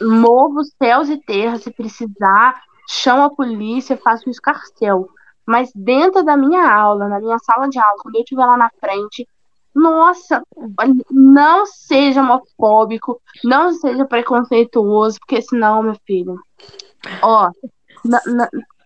movo 0.00 0.62
céus 0.82 1.08
e 1.08 1.16
terras 1.16 1.62
se 1.62 1.70
precisar, 1.70 2.62
chamo 2.86 3.22
a 3.22 3.30
polícia, 3.30 3.96
faço 3.96 4.28
um 4.28 4.30
escarcel. 4.30 5.08
Mas 5.46 5.70
dentro 5.74 6.22
da 6.22 6.36
minha 6.36 6.70
aula, 6.70 7.08
na 7.08 7.18
minha 7.18 7.38
sala 7.38 7.66
de 7.68 7.78
aula, 7.78 8.02
quando 8.02 8.16
eu 8.16 8.20
estiver 8.20 8.44
lá 8.44 8.58
na 8.58 8.70
frente, 8.78 9.26
nossa, 9.74 10.42
não 11.10 11.66
seja 11.66 12.22
homofóbico, 12.22 13.20
não 13.44 13.72
seja 13.72 14.04
preconceituoso, 14.04 15.18
porque 15.20 15.40
senão, 15.42 15.82
meu 15.82 15.96
filho, 16.06 16.40
ó, 17.22 17.50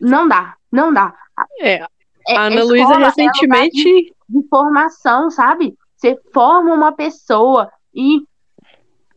não 0.00 0.28
dá, 0.28 0.56
não 0.70 0.92
dá. 0.92 1.14
É, 1.60 1.86
é 2.28 2.36
a 2.36 2.42
Ana 2.42 2.64
Luísa 2.64 2.96
recentemente. 2.96 3.82
De, 3.82 4.14
de 4.28 4.48
formação, 4.48 5.30
sabe? 5.30 5.76
Você 5.96 6.18
forma 6.32 6.74
uma 6.74 6.92
pessoa 6.92 7.70
e 7.94 8.22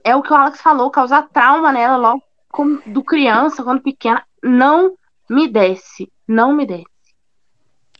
é 0.04 0.16
o 0.16 0.22
que 0.22 0.32
o 0.32 0.36
Alex 0.36 0.62
falou, 0.62 0.90
causar 0.90 1.28
trauma 1.30 1.72
nela 1.72 1.98
logo 1.98 2.24
como, 2.50 2.82
do 2.86 3.04
criança, 3.04 3.64
quando 3.64 3.82
pequena, 3.82 4.24
não 4.42 4.96
me 5.30 5.48
desce, 5.48 6.12
não 6.28 6.54
me 6.54 6.66
desce. 6.66 6.86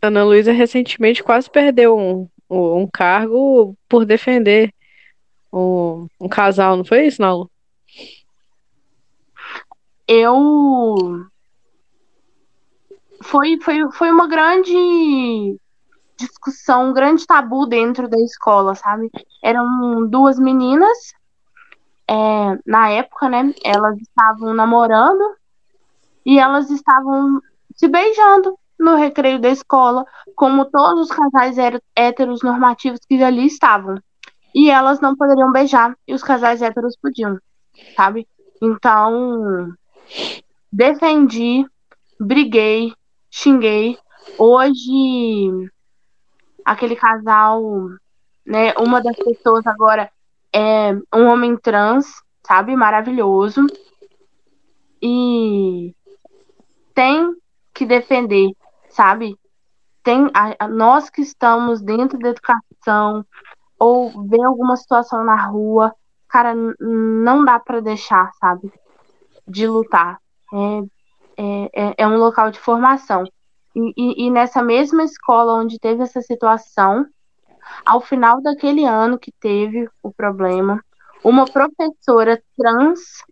Ana 0.00 0.24
Luísa 0.24 0.52
recentemente 0.52 1.22
quase 1.22 1.50
perdeu 1.50 1.98
um, 1.98 2.28
um 2.50 2.86
cargo 2.86 3.76
por 3.88 4.04
defender 4.04 4.72
um, 5.52 6.06
um 6.20 6.28
casal, 6.28 6.76
não 6.76 6.84
foi 6.84 7.06
isso, 7.06 7.20
Naulo? 7.20 7.50
Eu 10.06 11.26
foi, 13.22 13.58
foi, 13.60 13.90
foi 13.92 14.10
uma 14.10 14.26
grande 14.26 15.58
discussão, 16.18 16.90
um 16.90 16.92
grande 16.92 17.26
tabu 17.26 17.66
dentro 17.66 18.08
da 18.08 18.18
escola, 18.18 18.74
sabe? 18.74 19.10
Eram 19.42 20.08
duas 20.08 20.38
meninas 20.38 20.96
é, 22.08 22.58
na 22.66 22.88
época, 22.88 23.28
né, 23.28 23.52
elas 23.62 23.98
estavam 24.00 24.54
namorando 24.54 25.36
e 26.24 26.38
elas 26.38 26.70
estavam 26.70 27.40
se 27.76 27.86
beijando 27.86 28.58
no 28.78 28.94
recreio 28.94 29.40
da 29.40 29.48
escola, 29.48 30.04
como 30.34 30.64
todos 30.66 31.10
os 31.10 31.16
casais 31.16 31.56
héteros 31.96 32.42
normativos 32.42 33.00
que 33.08 33.22
ali 33.22 33.46
estavam. 33.46 34.00
E 34.54 34.70
elas 34.70 35.00
não 35.00 35.16
poderiam 35.16 35.52
beijar, 35.52 35.96
e 36.06 36.14
os 36.14 36.22
casais 36.22 36.62
héteros 36.62 36.96
podiam, 37.00 37.38
sabe? 37.96 38.26
Então, 38.62 39.72
defendi, 40.72 41.66
briguei, 42.18 42.92
xinguei. 43.30 43.98
Hoje, 44.38 45.70
aquele 46.64 46.96
casal, 46.96 47.62
né, 48.44 48.72
uma 48.78 49.00
das 49.00 49.16
pessoas 49.16 49.66
agora 49.66 50.10
é 50.52 50.92
um 51.14 51.26
homem 51.26 51.56
trans, 51.56 52.06
sabe? 52.46 52.74
Maravilhoso. 52.74 53.66
E 55.00 55.94
tem 56.94 57.32
que 57.72 57.86
defender, 57.86 58.50
sabe? 58.90 59.36
Tem 60.02 60.30
a, 60.34 60.64
a, 60.64 60.68
nós 60.68 61.10
que 61.10 61.20
estamos 61.20 61.80
dentro 61.80 62.18
da 62.18 62.30
educação 62.30 63.24
ou 63.78 64.26
vê 64.26 64.42
alguma 64.42 64.76
situação 64.76 65.24
na 65.24 65.36
rua, 65.46 65.94
cara, 66.28 66.54
não 66.80 67.44
dá 67.44 67.58
para 67.58 67.80
deixar, 67.80 68.30
sabe? 68.40 68.72
De 69.46 69.66
lutar. 69.66 70.18
É, 70.52 70.82
é, 71.36 71.70
é, 71.72 71.94
é, 71.98 72.08
um 72.08 72.16
local 72.16 72.50
de 72.50 72.58
formação. 72.58 73.24
E, 73.74 73.92
e, 73.96 74.26
e 74.26 74.30
nessa 74.30 74.62
mesma 74.62 75.04
escola 75.04 75.54
onde 75.54 75.78
teve 75.78 76.02
essa 76.02 76.20
situação, 76.20 77.06
ao 77.84 78.00
final 78.00 78.42
daquele 78.42 78.84
ano 78.84 79.18
que 79.18 79.30
teve 79.30 79.88
o 80.02 80.12
problema, 80.12 80.82
uma 81.22 81.44
professora 81.44 82.42
trans 82.56 83.22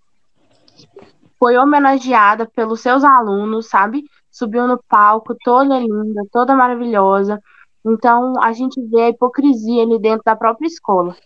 foi 1.39 1.57
homenageada 1.57 2.47
pelos 2.47 2.81
seus 2.81 3.05
alunos, 3.05 3.69
sabe? 3.69 4.05
Subiu 4.37 4.69
no 4.69 4.79
palco, 4.87 5.35
toda 5.43 5.79
linda, 5.79 6.23
toda 6.31 6.55
maravilhosa. 6.55 7.41
Então, 7.87 8.35
a 8.43 8.53
gente 8.53 8.79
vê 8.89 9.03
a 9.03 9.09
hipocrisia 9.09 9.83
ali 9.83 9.99
dentro 9.99 10.23
da 10.25 10.37
própria 10.37 10.67
escola. 10.67 11.17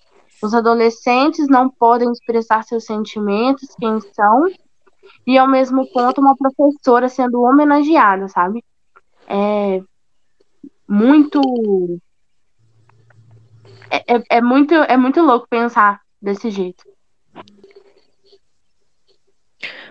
Os 0.41 0.55
adolescentes 0.55 1.49
não 1.49 1.69
podem 1.69 2.11
expressar 2.13 2.63
seus 2.63 2.85
sentimentos, 2.85 3.75
quem 3.81 3.99
são, 4.15 4.47
e 5.27 5.37
ao 5.37 5.49
mesmo 5.49 5.91
ponto 5.93 6.21
uma 6.21 6.37
professora 6.37 7.09
sendo 7.09 7.43
homenageada, 7.43 8.29
sabe? 8.29 8.65
É 9.27 9.83
muito 10.89 11.41
é, 13.91 14.15
é, 14.15 14.23
é, 14.31 14.41
muito, 14.41 14.73
é 14.75 14.97
muito 14.97 15.21
louco 15.21 15.49
pensar 15.51 16.01
desse 16.23 16.49
jeito. 16.49 16.85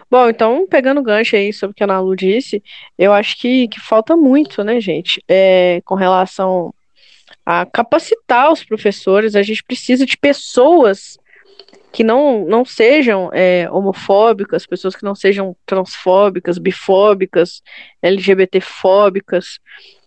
Bom, 0.10 0.28
então, 0.30 0.66
pegando 0.68 1.04
gancho 1.04 1.36
aí 1.36 1.54
sobre 1.54 1.72
o 1.72 1.76
que 1.76 1.84
a 1.84 1.88
Nalu 1.88 2.16
disse, 2.16 2.64
eu 2.98 3.14
acho 3.14 3.38
que, 3.38 3.68
que 3.68 3.80
falta 3.80 4.16
muito, 4.18 4.64
né, 4.64 4.82
gente, 4.82 5.24
é, 5.28 5.82
com 5.86 5.94
relação 5.94 6.74
a 7.46 7.66
capacitar 7.66 8.52
os 8.52 8.64
professores, 8.64 9.36
a 9.36 9.44
gente 9.44 9.64
precisa 9.64 10.06
de 10.06 10.18
pessoas 10.18 11.18
que 11.92 12.04
não, 12.04 12.46
não 12.46 12.66
sejam 12.66 13.30
é, 13.34 13.70
homofóbicas, 13.72 14.66
pessoas 14.66 14.96
que 14.96 15.04
não 15.04 15.16
sejam 15.16 15.56
transfóbicas, 15.66 16.58
bifóbicas, 16.58 17.62
LGBTfóbicas, 18.02 19.60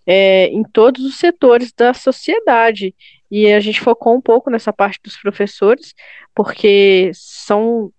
é, 0.06 0.46
em 0.46 0.62
todos 0.64 1.04
os 1.04 1.16
setores 1.16 1.72
da 1.72 1.94
sociedade. 1.94 2.94
E 3.30 3.52
a 3.52 3.60
gente 3.60 3.80
focou 3.80 4.14
um 4.14 4.20
pouco 4.20 4.50
nessa 4.50 4.72
parte 4.72 5.00
dos 5.02 5.16
professores, 5.16 5.94
porque 6.34 7.10
são, 7.14 7.92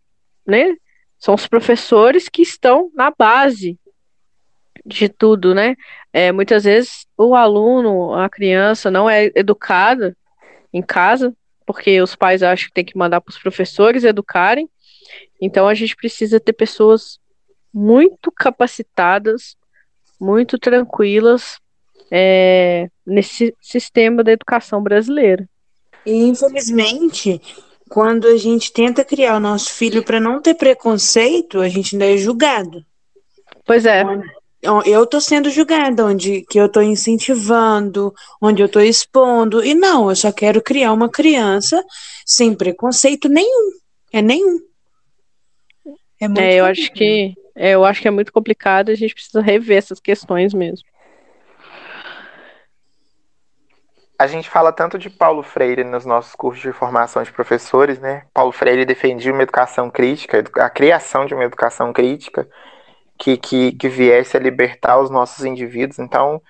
né, 0.45 0.75
são 1.23 1.36
os 1.36 1.47
professores 1.47 2.27
que 2.27 2.41
estão 2.41 2.91
na 2.93 3.09
base 3.09 3.79
de 4.86 5.07
tudo, 5.07 5.55
né? 5.55 5.77
É, 6.12 6.33
muitas 6.33 6.65
vezes 6.65 7.07
o 7.17 7.33
aluno, 7.33 8.13
a 8.13 8.27
criança, 8.27 8.91
não 8.91 9.09
é 9.09 9.31
educada 9.33 10.17
em 10.73 10.81
casa, 10.81 11.33
porque 11.65 12.01
os 12.01 12.13
pais 12.13 12.43
acham 12.43 12.67
que 12.67 12.73
tem 12.73 12.83
que 12.83 12.97
mandar 12.97 13.21
para 13.21 13.31
os 13.31 13.39
professores 13.39 14.03
educarem. 14.03 14.69
Então 15.41 15.65
a 15.65 15.73
gente 15.73 15.95
precisa 15.95 16.41
ter 16.41 16.51
pessoas 16.51 17.17
muito 17.73 18.29
capacitadas, 18.29 19.55
muito 20.19 20.59
tranquilas 20.59 21.57
é, 22.12 22.89
nesse 23.07 23.55
sistema 23.62 24.25
da 24.25 24.33
educação 24.33 24.83
brasileira. 24.83 25.47
E 26.05 26.25
infelizmente, 26.25 27.39
quando 27.93 28.27
a 28.27 28.36
gente 28.38 28.73
tenta 28.73 29.06
criar 29.06 29.36
o 29.36 29.39
nosso 29.39 29.71
filho 29.71 30.01
para 30.01 30.19
não 30.19 30.41
ter 30.41 30.56
preconceito, 30.56 31.60
a 31.60 31.69
gente 31.69 31.93
ainda 31.93 32.12
é 32.12 32.17
julgado. 32.17 32.84
Pois 33.67 33.86
é. 33.86 34.03
Eu 34.84 35.06
tô 35.06 35.21
sendo 35.21 35.51
julgada, 35.51 36.03
onde 36.03 36.41
que 36.49 36.60
eu 36.60 36.67
tô 36.67 36.82
incentivando, 36.82 38.12
onde 38.41 38.63
eu 38.63 38.67
tô 38.67 38.79
expondo. 38.79 39.63
E 39.63 39.75
não, 39.75 40.10
eu 40.10 40.15
só 40.15 40.32
quero 40.32 40.60
criar 40.60 40.91
uma 40.91 41.08
criança 41.08 41.86
sem 42.25 42.56
preconceito 42.56 43.29
nenhum. 43.29 43.73
É 44.12 44.23
nenhum. 44.23 44.60
É, 46.19 46.27
muito 46.27 46.39
é 46.39 46.56
eu 46.56 46.65
acho 46.65 46.91
que 46.93 47.36
é, 47.56 47.75
eu 47.75 47.86
acho 47.86 48.01
que 48.01 48.08
é 48.08 48.12
muito 48.12 48.34
complicado, 48.34 48.89
a 48.89 48.95
gente 48.95 49.13
precisa 49.13 49.39
rever 49.39 49.77
essas 49.77 49.99
questões 49.99 50.51
mesmo. 50.51 50.88
A 54.17 54.28
gente 54.28 54.49
fala 54.49 54.71
tanto 54.71 54.97
de 54.97 55.10
Paulo 55.10 55.41
Freire 55.41 55.84
nos 55.84 56.06
nossos 56.06 56.36
cursos 56.36 56.62
de 56.62 56.71
formação 56.71 57.23
de 57.23 57.32
professores, 57.32 57.99
né? 57.99 58.26
Paulo 58.34 58.52
Freire 58.52 58.86
defendia 58.86 59.34
uma 59.34 59.43
educação 59.43 59.89
crítica, 59.89 60.43
a 60.58 60.69
criação 60.69 61.26
de 61.26 61.34
uma 61.34 61.43
educação 61.43 61.91
crítica 61.91 62.47
que, 63.17 63.38
que, 63.38 63.71
que 63.71 63.89
viesse 63.89 64.38
a 64.38 64.39
libertar 64.39 64.99
os 64.99 65.10
nossos 65.10 65.43
indivíduos. 65.43 65.99
Então, 65.99 66.41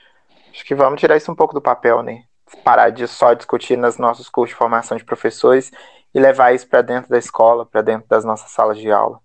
acho 0.52 0.65
que 0.65 0.76
vamos 0.76 0.99
tirar 0.99 1.17
isso 1.17 1.32
um 1.32 1.36
pouco 1.36 1.54
do 1.54 1.62
papel, 1.62 2.04
né? 2.04 2.23
Parar 2.63 2.89
de 2.89 3.08
só 3.08 3.34
discutir 3.34 3.78
nos 3.78 3.97
nossos 3.97 4.30
cursos 4.30 4.54
de 4.54 4.58
formação 4.58 4.97
de 4.97 5.06
professores 5.06 5.71
e 6.13 6.19
levar 6.19 6.54
isso 6.54 6.67
para 6.67 6.82
dentro 6.82 7.10
da 7.10 7.17
escola, 7.17 7.65
para 7.65 7.82
dentro 7.82 8.08
das 8.08 8.23
nossas 8.23 8.52
salas 8.52 8.78
de 8.78 8.91
aula. 8.91 9.19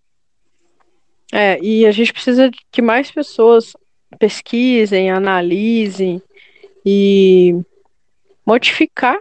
É, 1.33 1.59
e 1.61 1.85
a 1.85 1.90
gente 1.90 2.12
precisa 2.12 2.51
que 2.72 2.81
mais 2.81 3.11
pessoas 3.11 3.77
pesquisem, 4.18 5.11
analisem 5.11 6.22
e 6.85 7.61
modificar 8.48 9.18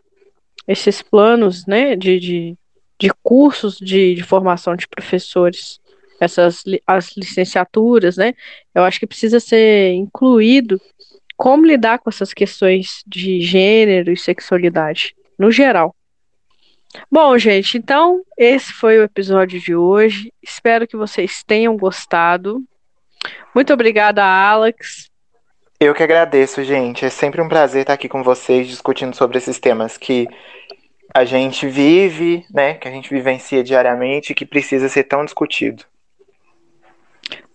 esses 0.65 1.01
planos 1.01 1.65
né, 1.65 1.97
de, 1.97 2.17
de, 2.17 2.57
de 2.97 3.09
cursos 3.21 3.77
de, 3.77 4.15
de 4.15 4.23
formação 4.23 4.73
de 4.73 4.87
professores 4.87 5.81
essas 6.17 6.63
as 6.87 7.15
licenciaturas, 7.15 8.15
né? 8.17 8.33
Eu 8.73 8.83
acho 8.83 8.99
que 8.99 9.05
precisa 9.05 9.39
ser 9.39 9.93
incluído 9.93 10.81
como 11.35 11.67
lidar 11.67 11.99
com 11.99 12.09
essas 12.09 12.33
questões 12.33 13.03
de 13.05 13.39
gênero 13.41 14.11
e 14.11 14.17
sexualidade, 14.17 15.13
no 15.37 15.51
geral. 15.51 15.93
Bom, 17.11 17.37
gente, 17.37 17.77
então 17.77 18.23
esse 18.35 18.73
foi 18.73 18.97
o 18.97 19.03
episódio 19.03 19.59
de 19.59 19.75
hoje. 19.75 20.33
Espero 20.41 20.87
que 20.87 20.97
vocês 20.97 21.43
tenham 21.43 21.77
gostado. 21.77 22.63
Muito 23.53 23.71
obrigada, 23.73 24.23
Alex. 24.23 25.11
Eu 25.79 25.93
que 25.93 26.01
agradeço, 26.01 26.63
gente. 26.63 27.05
É 27.05 27.09
sempre 27.09 27.39
um 27.39 27.47
prazer 27.47 27.81
estar 27.81 27.93
aqui 27.93 28.09
com 28.09 28.23
vocês 28.23 28.67
discutindo 28.67 29.15
sobre 29.15 29.37
esses 29.37 29.59
temas 29.59 29.95
que 29.95 30.27
a 31.13 31.23
gente 31.23 31.67
vive, 31.67 32.43
né, 32.49 32.73
que 32.73 32.87
a 32.87 32.91
gente 32.91 33.11
vivencia 33.11 33.63
diariamente 33.63 34.31
e 34.31 34.35
que 34.35 34.45
precisa 34.45 34.89
ser 34.89 35.03
tão 35.03 35.23
discutido. 35.23 35.85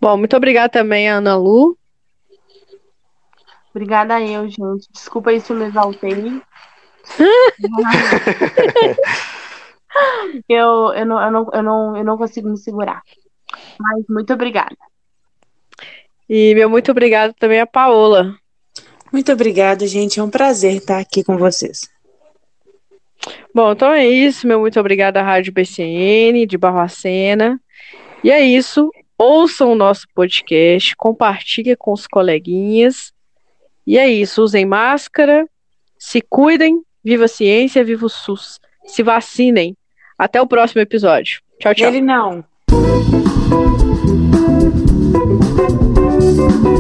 Bom, 0.00 0.16
muito 0.16 0.37
obrigada 0.37 0.68
também, 0.68 1.08
Ana 1.08 1.37
Lu. 1.37 1.76
Obrigada 3.74 4.20
eu, 4.20 4.48
gente. 4.48 4.88
Desculpa 4.92 5.30
aí 5.30 5.40
se 5.40 5.52
eu 5.52 5.56
me 5.56 5.64
exaltei. 5.64 6.40
eu, 10.48 10.92
eu, 10.94 11.06
não, 11.06 11.22
eu, 11.22 11.30
não, 11.30 11.50
eu, 11.52 11.62
não, 11.62 11.96
eu 11.96 12.04
não 12.04 12.16
consigo 12.16 12.48
me 12.48 12.56
segurar. 12.56 13.02
Mas 13.80 14.04
muito 14.08 14.32
obrigada. 14.32 14.76
E 16.28 16.54
meu 16.54 16.68
muito 16.70 16.90
obrigado 16.90 17.35
também 17.35 17.61
a 17.61 17.66
Paola. 17.66 18.35
Muito 19.12 19.32
obrigada, 19.32 19.87
gente. 19.87 20.18
É 20.18 20.22
um 20.22 20.30
prazer 20.30 20.76
estar 20.76 20.98
aqui 20.98 21.22
com 21.22 21.37
vocês. 21.37 21.90
Bom, 23.54 23.72
então 23.72 23.92
é 23.92 24.06
isso. 24.06 24.46
Meu 24.46 24.61
muito 24.61 24.80
obrigado 24.80 25.18
à 25.18 25.22
Rádio 25.22 25.52
BCN 25.52 26.46
de 26.46 26.56
Barbacena. 26.56 27.61
E 28.24 28.30
é 28.30 28.40
isso 28.40 28.90
ouçam 29.22 29.70
o 29.70 29.74
nosso 29.76 30.06
podcast, 30.14 30.96
compartilhem 30.96 31.76
com 31.78 31.92
os 31.92 32.06
coleguinhas. 32.06 33.12
E 33.87 33.96
é 33.96 34.08
isso, 34.08 34.42
usem 34.42 34.64
máscara, 34.64 35.46
se 35.98 36.20
cuidem, 36.20 36.82
viva 37.04 37.24
a 37.26 37.28
ciência, 37.28 37.85
viva 37.85 38.06
o 38.06 38.08
SUS. 38.08 38.61
Se 38.85 39.02
vacinem. 39.02 39.76
Até 40.18 40.40
o 40.40 40.46
próximo 40.46 40.80
episódio. 40.80 41.40
Tchau, 41.58 41.74
tchau. 41.74 41.88
Ele 41.88 42.00
não. 42.00 42.44
Thank 46.35 46.64
you. 46.64 46.71